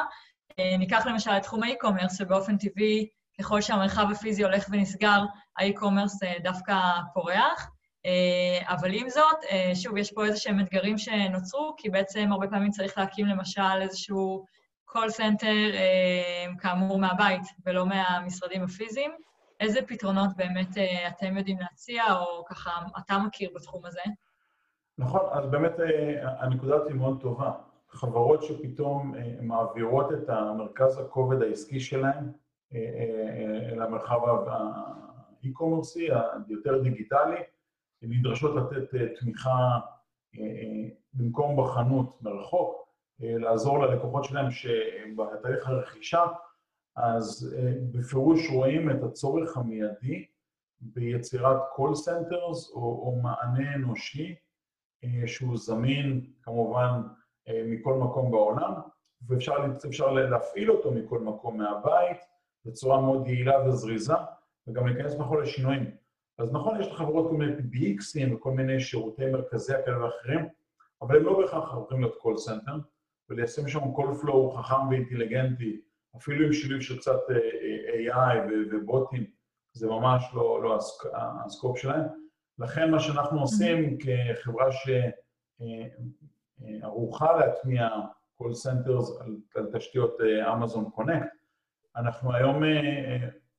ניקח 0.78 1.06
למשל 1.06 1.30
את 1.30 1.42
תחום 1.42 1.62
האי-קומרס, 1.62 2.18
שבאופן 2.18 2.58
טבעי 2.58 3.08
ככל 3.40 3.60
שהמרחב 3.60 4.10
הפיזי 4.10 4.44
הולך 4.44 4.66
ונסגר, 4.70 5.24
האי-קומרס 5.58 6.22
אה, 6.22 6.34
דווקא 6.42 6.74
פורח. 7.14 7.70
אה, 8.08 8.74
אבל 8.74 8.90
עם 8.92 9.08
זאת, 9.08 9.44
אה, 9.50 9.70
שוב, 9.74 9.96
יש 9.96 10.12
פה 10.12 10.24
איזה 10.24 10.36
שהם 10.36 10.60
אתגרים 10.60 10.98
שנוצרו, 10.98 11.74
כי 11.76 11.90
בעצם 11.90 12.28
הרבה 12.32 12.48
פעמים 12.48 12.70
צריך 12.70 12.98
להקים 12.98 13.26
למשל 13.26 13.80
איזשהו 13.80 14.44
call 14.90 15.10
center, 15.18 15.76
כאמור, 16.58 16.98
מהבית 16.98 17.42
ולא 17.66 17.86
מהמשרדים 17.86 18.62
הפיזיים. 18.62 19.10
איזה 19.60 19.80
פתרונות 19.86 20.30
באמת 20.36 20.68
אתם 21.08 21.36
יודעים 21.36 21.58
להציע, 21.60 22.02
או 22.14 22.44
ככה 22.48 22.70
אתה 22.98 23.18
מכיר 23.18 23.50
בתחום 23.54 23.86
הזה? 23.86 24.00
נכון, 24.98 25.20
אז 25.32 25.46
באמת 25.46 25.72
הנקודה 26.22 26.74
הזאת 26.74 26.88
היא 26.88 26.96
מאוד 26.96 27.20
טובה. 27.20 27.52
חברות 27.88 28.42
שפתאום 28.42 29.14
מעבירות 29.40 30.12
את 30.12 30.28
המרכז 30.28 30.98
הכובד 30.98 31.42
העסקי 31.42 31.80
שלהן 31.80 32.32
למרחב 33.76 34.18
האי-קומרסי, 34.46 36.08
היותר 36.48 36.82
דיגיטלי, 36.82 37.42
נדרשות 38.02 38.56
לתת 38.56 38.94
תמיכה 39.20 39.78
במקום 41.14 41.62
בחנות 41.62 42.22
מרחוק, 42.22 42.88
לעזור 43.20 43.78
ללקוחות 43.78 44.24
שלהם 44.24 44.50
שבתהליך 44.50 45.68
הרכישה, 45.68 46.24
אז 46.96 47.56
בפירוש 47.92 48.50
רואים 48.50 48.90
את 48.90 49.02
הצורך 49.02 49.56
המיידי 49.56 50.26
ביצירת 50.80 51.56
call 51.76 51.92
centers 52.06 52.72
או, 52.72 52.80
או 52.82 53.20
מענה 53.22 53.74
אנושי 53.74 54.34
שהוא 55.26 55.56
זמין 55.56 56.30
כמובן 56.42 57.02
מכל 57.66 57.94
מקום 57.94 58.30
בעולם, 58.30 58.74
ואפשר 59.26 60.12
להפעיל 60.12 60.70
אותו 60.70 60.92
מכל 60.92 61.20
מקום 61.20 61.58
מהבית 61.58 62.18
בצורה 62.64 63.00
מאוד 63.00 63.26
יעילה 63.26 63.68
וזריזה, 63.68 64.14
וגם 64.66 64.86
להיכנס 64.86 65.14
בכל 65.14 65.42
השינויים. 65.42 65.90
אז 66.38 66.52
נכון, 66.52 66.80
יש 66.80 66.86
לחברות 66.86 67.30
כל 67.30 67.36
מיני 67.36 67.52
PBXים 67.52 68.34
וכל 68.34 68.50
מיני 68.50 68.80
שירותי 68.80 69.26
מרכזי 69.26 69.72
כאלה 69.84 70.04
ואחרים, 70.04 70.48
אבל 71.02 71.16
הם 71.16 71.24
לא 71.24 71.38
בהכרח 71.40 71.72
הולכים 71.72 72.00
להיות 72.00 72.18
call 72.22 72.48
center, 72.48 72.72
וליישם 73.28 73.68
שם 73.68 73.78
call 73.78 74.24
flow 74.24 74.58
חכם 74.58 74.88
ואינטליגנטי, 74.90 75.80
אפילו 76.16 76.46
עם 76.46 76.52
שילוב 76.52 76.80
של 76.80 76.98
קצת 76.98 77.18
AI 78.06 78.52
ובוטים, 78.72 79.24
זה 79.72 79.86
ממש 79.86 80.24
לא, 80.34 80.62
לא 80.62 80.78
הסקופ 81.44 81.78
שלהם. 81.78 82.04
לכן 82.58 82.90
מה 82.90 83.00
שאנחנו 83.00 83.40
עושים 83.40 83.98
כחברה 83.98 84.66
שערוכה 86.80 87.36
להטמיע 87.38 87.88
call 88.42 88.66
centers 88.66 89.22
על, 89.24 89.36
על 89.54 89.70
תשתיות 89.72 90.16
אמזון 90.52 90.90
Connect, 90.90 91.28
אנחנו 91.96 92.34
היום 92.34 92.62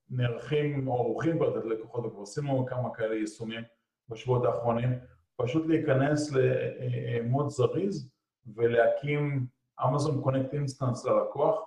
נערכים 0.10 0.88
או 0.88 0.93
ערוכים 0.98 1.38
כבר 1.38 1.50
לתת 1.58 1.65
לקוחות, 1.65 2.06
וכבר 2.06 2.22
עשינו 2.22 2.65
כמה 2.65 2.93
כאלה 2.93 3.15
יישומים 3.15 3.63
בשבועות 4.10 4.45
האחרונים, 4.45 5.00
פשוט 5.36 5.67
להיכנס 5.67 6.32
למוד 6.32 7.50
זריז 7.50 8.10
ולהקים 8.56 9.45
אמזון 9.88 10.22
Connect 10.22 10.54
instance 10.54 11.06
ללקוח, 11.06 11.60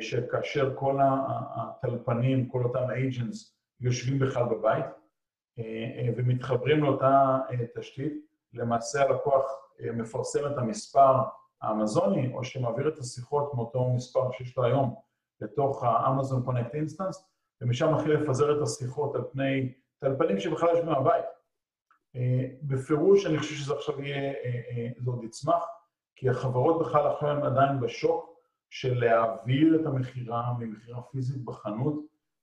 שכאשר 0.00 0.74
כל 0.74 0.98
הטלפנים, 1.02 2.48
כל 2.48 2.64
אותם 2.64 2.84
agents 2.90 3.36
יושבים 3.80 4.18
בכלל 4.18 4.44
בבית 4.44 4.84
ומתחברים 6.16 6.84
לאותה 6.84 7.38
תשתית, 7.78 8.12
למעשה 8.52 9.02
הלקוח 9.02 9.42
מפרסם 9.94 10.46
את 10.46 10.58
המספר 10.58 11.14
האמזוני, 11.62 12.34
או 12.34 12.44
שמעביר 12.44 12.88
את 12.88 12.98
השיחות 12.98 13.54
מאותו 13.54 13.90
מספר 13.90 14.30
שיש 14.30 14.56
לו 14.56 14.64
היום 14.64 14.94
לתוך 15.40 15.84
ה-Amazon 15.84 16.48
Connect 16.48 16.74
Instance, 16.74 17.22
ומשם 17.62 17.94
מתחיל 17.94 18.12
לפזר 18.12 18.56
את 18.56 18.62
השיחות 18.62 19.14
על 19.14 19.22
פני 19.32 19.72
טלפנים 19.98 20.40
שבכלל 20.40 20.68
יושבים 20.68 20.88
מהבית. 20.88 21.24
בפירוש 22.62 23.26
אני 23.26 23.38
חושב 23.38 23.54
שזה 23.54 23.74
עכשיו 23.74 24.02
יהיה, 24.02 24.32
זה 24.98 25.10
עוד 25.10 25.24
יצמח, 25.24 25.64
כי 26.16 26.28
החברות 26.28 26.80
בכלל 26.80 27.06
עכשיו 27.06 27.28
הן 27.28 27.42
עדיין 27.42 27.80
בשוק 27.80 28.32
של 28.70 29.00
להעביר 29.00 29.80
את 29.80 29.86
המכירה 29.86 30.52
ממכירה 30.58 31.02
פיזית 31.02 31.44
בחנות 31.44 31.94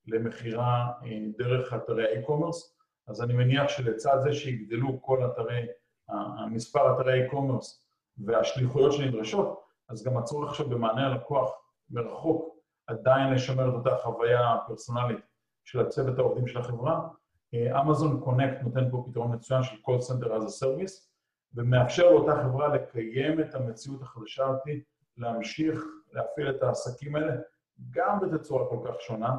למכירה 0.07 0.91
דרך 1.37 1.73
אתרי 1.73 2.05
האי-קומרס, 2.05 2.77
אז 3.07 3.23
אני 3.23 3.33
מניח 3.33 3.67
שלצד 3.67 4.17
זה 4.23 4.33
שיגדלו 4.33 5.01
כל 5.01 5.25
אתרי, 5.25 5.65
המספר 6.09 6.95
אתרי 6.95 7.21
האי-קומרס 7.21 7.85
והשליחויות 8.17 8.93
שנדרשות, 8.93 9.61
אז 9.89 10.03
גם 10.03 10.17
הצורך 10.17 10.49
עכשיו 10.49 10.69
במענה 10.69 11.07
הלקוח 11.07 11.51
מרחוק 11.89 12.58
עדיין 12.89 13.33
לשמר 13.33 13.69
את 13.69 13.73
אותה 13.73 13.95
חוויה 14.03 14.57
פרסונלית 14.67 15.19
של 15.65 15.79
הצוות 15.79 16.19
העובדים 16.19 16.47
של 16.47 16.59
החברה. 16.59 17.07
אמזון 17.55 18.19
קונקט 18.19 18.61
נותן 18.61 18.91
פה 18.91 19.05
פתרון 19.09 19.35
מצוין 19.35 19.63
של 19.63 19.75
call 19.75 19.99
center 19.99 20.25
as 20.25 20.43
a 20.43 20.63
service, 20.63 21.09
ומאפשר 21.53 22.09
לאותה 22.09 22.43
חברה 22.43 22.67
לקיים 22.67 23.39
את 23.39 23.55
המציאות 23.55 24.01
החדשה 24.01 24.47
הזאת, 24.47 24.61
להמשיך 25.17 25.83
להפעיל 26.11 26.49
את 26.49 26.63
העסקים 26.63 27.15
האלה, 27.15 27.33
גם 27.89 28.19
בתצורה 28.19 28.69
כל 28.69 28.79
כך 28.87 29.01
שונה. 29.01 29.37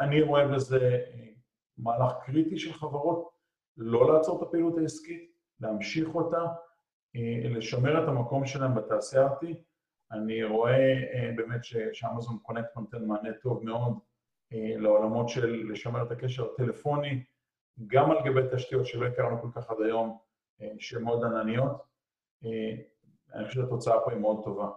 אני 0.00 0.22
רואה 0.22 0.48
בזה 0.48 0.98
מהלך 1.78 2.12
קריטי 2.26 2.58
של 2.58 2.72
חברות, 2.72 3.30
לא 3.76 4.14
לעצור 4.14 4.42
את 4.42 4.48
הפעילות 4.48 4.78
העסקית, 4.78 5.30
להמשיך 5.60 6.14
אותה, 6.14 6.46
לשמר 7.44 8.04
את 8.04 8.08
המקום 8.08 8.46
שלהם 8.46 8.74
בתעשייה 8.74 9.26
הזאת. 9.26 9.44
אני 10.12 10.44
רואה 10.44 10.94
באמת 11.36 11.60
שאמזון 11.92 12.38
קונקט 12.42 12.76
נותן 12.76 13.04
מענה 13.04 13.32
טוב 13.42 13.64
מאוד 13.64 13.98
לעולמות 14.52 15.28
של 15.28 15.70
לשמר 15.72 16.02
את 16.02 16.10
הקשר 16.10 16.46
הטלפוני, 16.52 17.24
גם 17.86 18.10
על 18.10 18.16
גבי 18.24 18.40
תשתיות 18.56 18.86
שלא 18.86 19.06
הכרנו 19.06 19.42
כל 19.42 19.48
כך 19.60 19.70
עד 19.70 19.76
היום, 19.84 20.18
שהן 20.78 21.02
מאוד 21.02 21.24
ענניות. 21.24 21.82
אני 23.34 23.44
חושב 23.48 23.60
שהתוצאה 23.60 24.00
פה 24.04 24.10
היא 24.10 24.20
מאוד 24.20 24.44
טובה. 24.44 24.68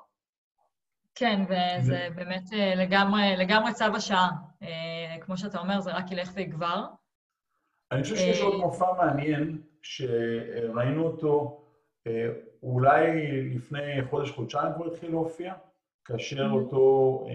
כן, 1.16 1.42
וזה 1.44 2.08
באמת 2.16 2.44
לגמרי, 2.76 3.38
לגמרי 3.38 3.74
צו 3.74 3.86
השעה. 3.96 4.30
כמו 5.22 5.38
שאתה 5.38 5.60
אומר, 5.60 5.80
זה 5.82 5.92
רק 5.92 6.12
ילך 6.12 6.32
ויגבר. 6.34 6.86
אני 7.92 8.04
חושב 8.04 8.16
שיש 8.16 8.42
עוד 8.42 8.62
מופע 8.62 8.94
מעניין, 8.94 9.62
שראינו 9.82 11.06
אותו 11.06 11.64
אולי 12.64 13.22
לפני 13.56 14.06
חודש-חודשיים 14.10 14.74
כבר 14.76 14.88
התחיל 14.88 15.12
להופיע, 15.12 15.54
כאשר 16.06 16.50
אותו 16.52 17.26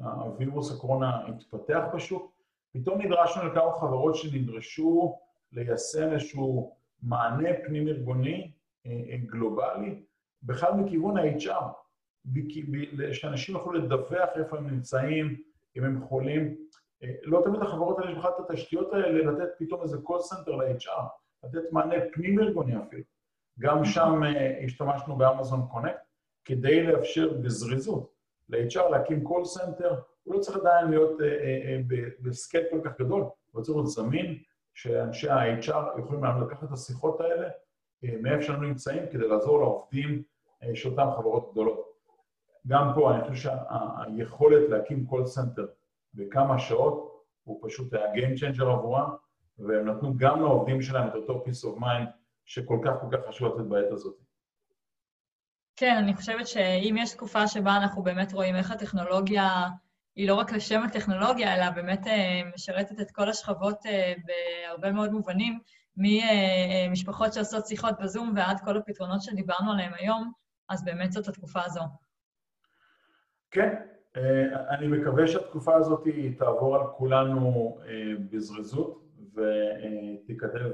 הווירוס 0.00 0.72
הקורונה 0.76 1.26
התפתח 1.26 1.82
בשוק, 1.94 2.32
פתאום 2.72 3.02
נדרשנו 3.02 3.46
לכמה 3.46 3.72
חברות 3.72 4.14
שנדרשו 4.14 5.18
ליישם 5.52 6.12
איזשהו 6.12 6.76
מענה 7.02 7.48
פנים-ארגוני 7.64 8.50
גלובלי, 9.26 10.02
בכלל 10.42 10.72
מכיוון 10.74 11.16
ה-HR, 11.16 11.64
שאנשים 13.12 13.54
יוכלו 13.54 13.72
לדווח 13.72 14.28
איפה 14.36 14.58
הם 14.58 14.66
נמצאים, 14.66 15.42
אם 15.76 15.84
הם 15.84 16.00
חולים. 16.00 16.56
לא 17.22 17.42
תמיד 17.44 17.62
החברות 17.62 17.98
האלה 17.98 18.10
יש 18.10 18.18
בכלל 18.18 18.30
את 18.30 18.50
התשתיות 18.50 18.92
האלה 18.92 19.32
לתת 19.32 19.48
פתאום 19.58 19.82
איזה 19.82 19.96
call 19.96 20.34
center 20.34 20.50
ל-HR, 20.50 21.02
לתת 21.44 21.72
מענה 21.72 21.94
פנים-ארגוני 22.12 22.76
אפילו. 22.82 23.02
גם 23.58 23.84
שם 23.84 24.22
השתמשנו 24.64 25.16
באמזון 25.16 25.66
קונקט, 25.70 26.00
כדי 26.44 26.82
לאפשר 26.82 27.32
בזריזות 27.32 28.12
ל-HR 28.48 28.88
להקים 28.90 29.26
call 29.26 29.58
center, 29.60 29.94
הוא 30.22 30.34
לא 30.34 30.40
צריך 30.40 30.58
עדיין 30.58 30.90
להיות 30.90 31.18
בסקייל 32.20 32.64
כל 32.70 32.80
כך 32.84 33.00
גדול, 33.00 33.24
הוא 33.52 33.62
צריך 33.62 33.76
להיות 33.76 33.88
זמין, 33.88 34.38
שאנשי 34.74 35.30
ה-HR 35.30 36.00
יכולים 36.00 36.24
לקחת 36.24 36.64
את 36.64 36.72
השיחות 36.72 37.20
האלה 37.20 37.48
מאיפה 38.02 38.42
שאנו 38.42 38.62
נמצאים, 38.62 39.02
כדי 39.10 39.28
לעזור 39.28 39.58
לעובדים 39.58 40.22
של 40.74 40.90
אותן 40.90 41.06
חברות 41.16 41.52
גדולות. 41.52 41.92
גם 42.66 42.92
פה 42.94 43.14
אני 43.14 43.28
חושב 43.28 43.50
שהיכולת 44.16 44.70
להקים 44.70 45.06
call 45.10 45.38
center 45.38 45.62
בכמה 46.14 46.58
שעות, 46.58 47.22
הוא 47.44 47.60
פשוט 47.62 47.94
היה 47.94 48.12
game 48.14 48.38
changer 48.38 48.64
עבורם, 48.64 49.10
והם 49.58 49.88
נתנו 49.88 50.16
גם 50.16 50.40
לעובדים 50.40 50.82
שלהם 50.82 51.08
את 51.08 51.14
אותו 51.14 51.44
peace 51.46 51.68
of 51.68 51.80
mind 51.80 52.06
שכל 52.52 52.78
כך 52.84 52.92
כל 53.00 53.16
כך 53.16 53.28
חשוב 53.28 53.54
לתת 53.54 53.68
בעת 53.68 53.92
הזאת. 53.92 54.16
כן, 55.76 55.96
אני 55.98 56.14
חושבת 56.14 56.46
שאם 56.46 56.96
יש 56.98 57.12
תקופה 57.14 57.48
שבה 57.48 57.76
אנחנו 57.76 58.02
באמת 58.02 58.32
רואים 58.32 58.56
איך 58.56 58.70
הטכנולוגיה 58.70 59.68
היא 60.16 60.28
לא 60.28 60.34
רק 60.34 60.52
לשם 60.52 60.82
הטכנולוגיה, 60.82 61.56
אלא 61.56 61.70
באמת 61.70 62.00
משרתת 62.54 63.00
את 63.00 63.10
כל 63.10 63.28
השכבות 63.28 63.78
בהרבה 64.26 64.92
מאוד 64.92 65.12
מובנים, 65.12 65.58
ממשפחות 65.96 67.32
שעושות 67.32 67.66
שיחות 67.66 67.94
בזום 68.02 68.32
ועד 68.36 68.60
כל 68.64 68.76
הפתרונות 68.76 69.22
שדיברנו 69.22 69.72
עליהם 69.72 69.92
היום, 69.94 70.32
אז 70.68 70.84
באמת 70.84 71.12
זאת 71.12 71.28
התקופה 71.28 71.60
הזו. 71.64 71.82
כן, 73.50 73.74
אני 74.70 74.86
מקווה 74.86 75.26
שהתקופה 75.26 75.74
הזאת 75.76 76.04
תעבור 76.38 76.76
על 76.76 76.82
כולנו 76.96 77.78
בזריזות 78.30 79.04
ותיכתב 79.34 80.70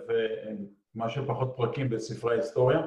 מה 0.95 1.09
שפחות 1.09 1.53
פרקים 1.57 1.89
בספרי 1.89 2.33
ההיסטוריה, 2.33 2.81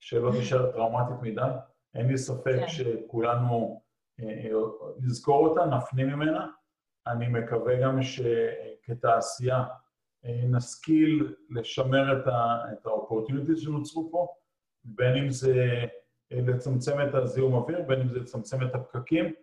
שלא 0.00 0.30
תישאר 0.38 0.72
טראומטית 0.72 1.22
מדי. 1.22 1.50
אין 1.94 2.06
לי 2.06 2.18
ספק 2.18 2.58
שכולנו 2.66 3.82
נזכור 5.00 5.48
אותה, 5.48 5.64
נפנים 5.64 6.06
ממנה. 6.06 6.46
אני 7.06 7.28
מקווה 7.28 7.80
גם 7.82 7.98
שכתעשייה 8.02 9.64
נשכיל 10.24 11.34
לשמר 11.50 12.22
את 12.22 12.26
ה-opportunities 12.26 13.56
שנוצרו 13.56 14.08
פה, 14.12 14.26
בין 14.84 15.16
אם 15.16 15.30
זה 15.30 15.84
לצמצם 16.30 16.96
את 17.08 17.14
הזיהום 17.14 17.54
אוויר, 17.54 17.82
בין 17.82 18.00
אם 18.00 18.08
זה 18.08 18.18
לצמצם 18.18 18.66
את 18.66 18.74
הפקקים, 18.74 19.34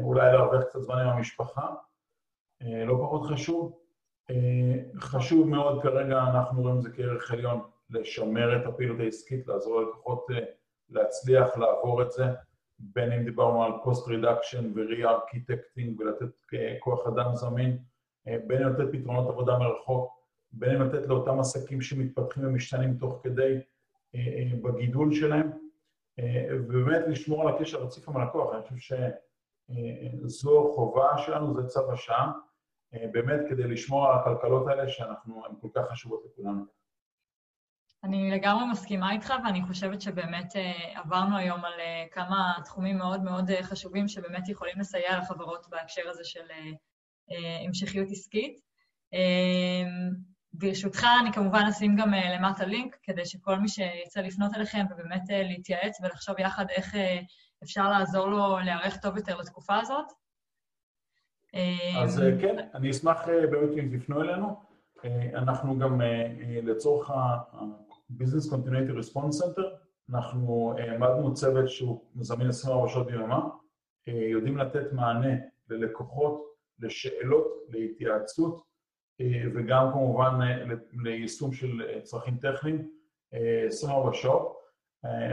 אולי 0.00 0.32
להרוויח 0.32 0.62
קצת 0.62 0.80
זמן 0.80 0.98
עם 0.98 1.08
המשפחה, 1.08 1.74
לא 2.60 2.94
פחות 3.02 3.22
חשוב. 3.26 3.81
חשוב 4.96 5.48
מאוד 5.48 5.82
כרגע, 5.82 6.22
אנחנו 6.22 6.62
רואים 6.62 6.76
את 6.76 6.82
זה 6.82 6.90
כערך 6.90 7.30
עליון, 7.30 7.60
לשמר 7.90 8.56
את 8.56 8.66
הפעילות 8.66 9.00
העסקית, 9.00 9.46
לעזור 9.46 9.80
ללקוחות 9.80 10.26
להצליח 10.90 11.56
לעבור 11.56 12.02
את 12.02 12.10
זה, 12.10 12.24
בין 12.78 13.12
אם 13.12 13.24
דיברנו 13.24 13.64
על 13.64 13.72
cost 13.72 14.06
reduction 14.06 14.64
ו-re-architecting 14.74 16.00
ולתת 16.00 16.40
כוח 16.80 17.06
אדם 17.06 17.34
זמין, 17.34 17.78
בין 18.26 18.62
אם 18.62 18.68
לתת 18.68 18.92
פתרונות 18.92 19.28
עבודה 19.28 19.58
מרחוק, 19.58 20.22
בין 20.52 20.74
אם 20.74 20.82
לתת 20.82 21.08
לאותם 21.08 21.40
עסקים 21.40 21.80
שמתפתחים 21.80 22.46
ומשתנים 22.46 22.94
תוך 22.94 23.20
כדי 23.22 23.58
בגידול 24.62 25.14
שלהם, 25.14 25.50
ובאמת 26.50 27.02
לשמור 27.08 27.48
על 27.48 27.54
הקשר 27.54 27.82
רציף 27.82 28.08
עם 28.08 28.16
הלקוח. 28.16 28.54
אני 28.54 28.62
חושב 28.62 28.96
שזו 30.26 30.72
חובה 30.74 31.18
שלנו, 31.18 31.54
זה 31.54 31.68
צו 31.68 31.92
השעה, 31.92 32.32
באמת 32.92 33.40
כדי 33.48 33.62
לשמור 33.62 34.08
על 34.08 34.18
הכלכלות 34.18 34.68
האלה 34.68 34.88
שהן 34.88 35.08
כל 35.60 35.68
כך 35.74 35.82
חשובות 35.90 36.22
לכולנו. 36.26 36.64
אני 38.04 38.30
לגמרי 38.30 38.64
מסכימה 38.70 39.12
איתך, 39.12 39.34
ואני 39.44 39.62
חושבת 39.62 40.00
שבאמת 40.00 40.52
עברנו 40.94 41.36
היום 41.36 41.64
על 41.64 41.72
כמה 42.10 42.52
תחומים 42.64 42.98
מאוד 42.98 43.22
מאוד 43.22 43.50
חשובים 43.62 44.08
שבאמת 44.08 44.48
יכולים 44.48 44.78
לסייע 44.78 45.18
לחברות 45.18 45.66
בהקשר 45.70 46.02
הזה 46.08 46.24
של 46.24 46.44
המשכיות 47.66 48.08
עסקית. 48.10 48.60
ברשותך, 50.52 51.06
אני 51.20 51.32
כמובן 51.32 51.62
אשים 51.70 51.96
גם 51.96 52.10
למטה 52.12 52.64
לינק, 52.64 52.96
כדי 53.02 53.26
שכל 53.26 53.58
מי 53.58 53.68
שיצא 53.68 54.20
לפנות 54.20 54.54
אליכם 54.54 54.84
ובאמת 54.90 55.22
להתייעץ 55.28 56.00
ולחשוב 56.02 56.38
יחד 56.38 56.70
איך 56.70 56.94
אפשר 57.62 57.90
לעזור 57.90 58.26
לו 58.26 58.58
להיערך 58.58 58.96
טוב 58.96 59.16
יותר 59.16 59.36
לתקופה 59.36 59.78
הזאת. 59.80 60.06
אז 62.02 62.22
כן, 62.40 62.56
אני 62.74 62.90
אשמח 62.90 63.28
באמת 63.28 63.78
אם 63.78 63.98
תפנו 63.98 64.22
אלינו. 64.22 64.56
אנחנו 65.34 65.78
גם 65.78 66.00
לצורך 66.62 67.10
ה-Business 67.10 68.52
Continuity 68.52 68.92
Response 69.00 69.44
Center, 69.44 69.66
אנחנו 70.10 70.74
העמדנו 70.78 71.34
צוות 71.34 71.68
שהוא 71.68 72.04
מזמין 72.14 72.48
24 72.48 72.88
שעות 72.88 73.06
ביממה, 73.06 73.48
יודעים 74.06 74.56
לתת 74.56 74.92
מענה 74.92 75.36
ללקוחות, 75.70 76.44
לשאלות, 76.78 77.46
להתייעצות, 77.68 78.62
וגם 79.54 79.90
כמובן 79.92 80.38
ליישום 80.92 81.52
של 81.52 82.00
צרכים 82.02 82.36
טכניים, 82.36 82.88
24 83.66 84.12
שעות. 84.12 84.56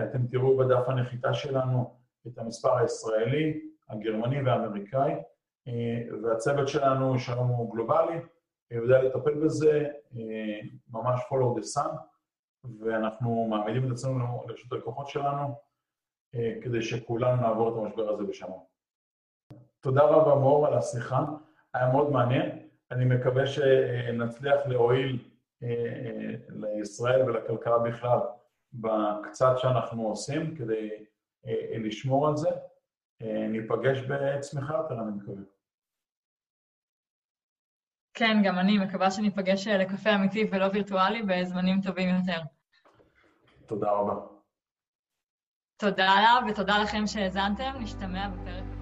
אתם 0.03 0.27
תראו 0.31 0.57
בדף 0.57 0.89
הנחיתה 0.89 1.33
שלנו 1.33 1.97
את 2.27 2.37
המספר 2.37 2.77
הישראלי, 2.77 3.61
הגרמני 3.89 4.41
והאמריקאי, 4.41 5.13
והצוות 6.23 6.67
שלנו, 6.67 7.19
שהיום 7.19 7.47
הוא 7.47 7.73
גלובלי, 7.73 8.19
יודע 8.71 9.01
לטפל 9.01 9.33
בזה, 9.33 9.87
ממש 10.89 11.21
follow 11.21 11.59
the 11.59 11.77
sun, 11.77 11.95
ואנחנו 12.79 13.47
מעמידים 13.49 13.87
את 13.87 13.91
עצמנו 13.91 14.43
לרשות 14.47 14.71
הלקוחות 14.71 15.07
שלנו, 15.07 15.55
כדי 16.61 16.81
שכולנו 16.81 17.41
נעבור 17.41 17.69
את 17.69 17.85
המשבר 17.85 18.09
הזה 18.09 18.23
בשלום. 18.23 18.63
תודה 19.79 20.01
רבה, 20.03 20.35
מור, 20.35 20.67
על 20.67 20.73
השיחה, 20.73 21.25
היה 21.73 21.91
מאוד 21.91 22.11
מעניין. 22.11 22.59
אני 22.91 23.05
מקווה 23.05 23.47
שנצליח 23.47 24.67
להועיל 24.67 25.29
לישראל 26.49 27.29
ולכלכלה 27.29 27.79
בכלל 27.79 28.19
בקצת 28.73 29.53
שאנחנו 29.57 30.07
עושים 30.07 30.55
כדי 30.55 31.05
לשמור 31.71 32.27
על 32.27 32.37
זה. 32.37 32.49
ניפגש 33.49 33.99
בצמיחה 33.99 34.73
יותר, 34.73 34.93
אני 34.93 35.11
מקווה. 35.17 35.43
כן, 38.19 38.37
גם 38.43 38.59
אני 38.59 38.77
מקווה 38.77 39.11
שניפגש 39.11 39.67
לקפה 39.67 40.15
אמיתי 40.15 40.47
ולא 40.51 40.65
וירטואלי 40.73 41.21
בזמנים 41.21 41.81
טובים 41.81 42.09
יותר. 42.09 42.41
תודה 43.65 43.91
רבה. 43.91 44.13
תודה 45.77 46.15
לה, 46.15 46.51
ותודה 46.51 46.79
לכם 46.83 47.07
שהאזנתם, 47.07 47.71
נשתמע 47.79 48.29
בפרק. 48.29 48.78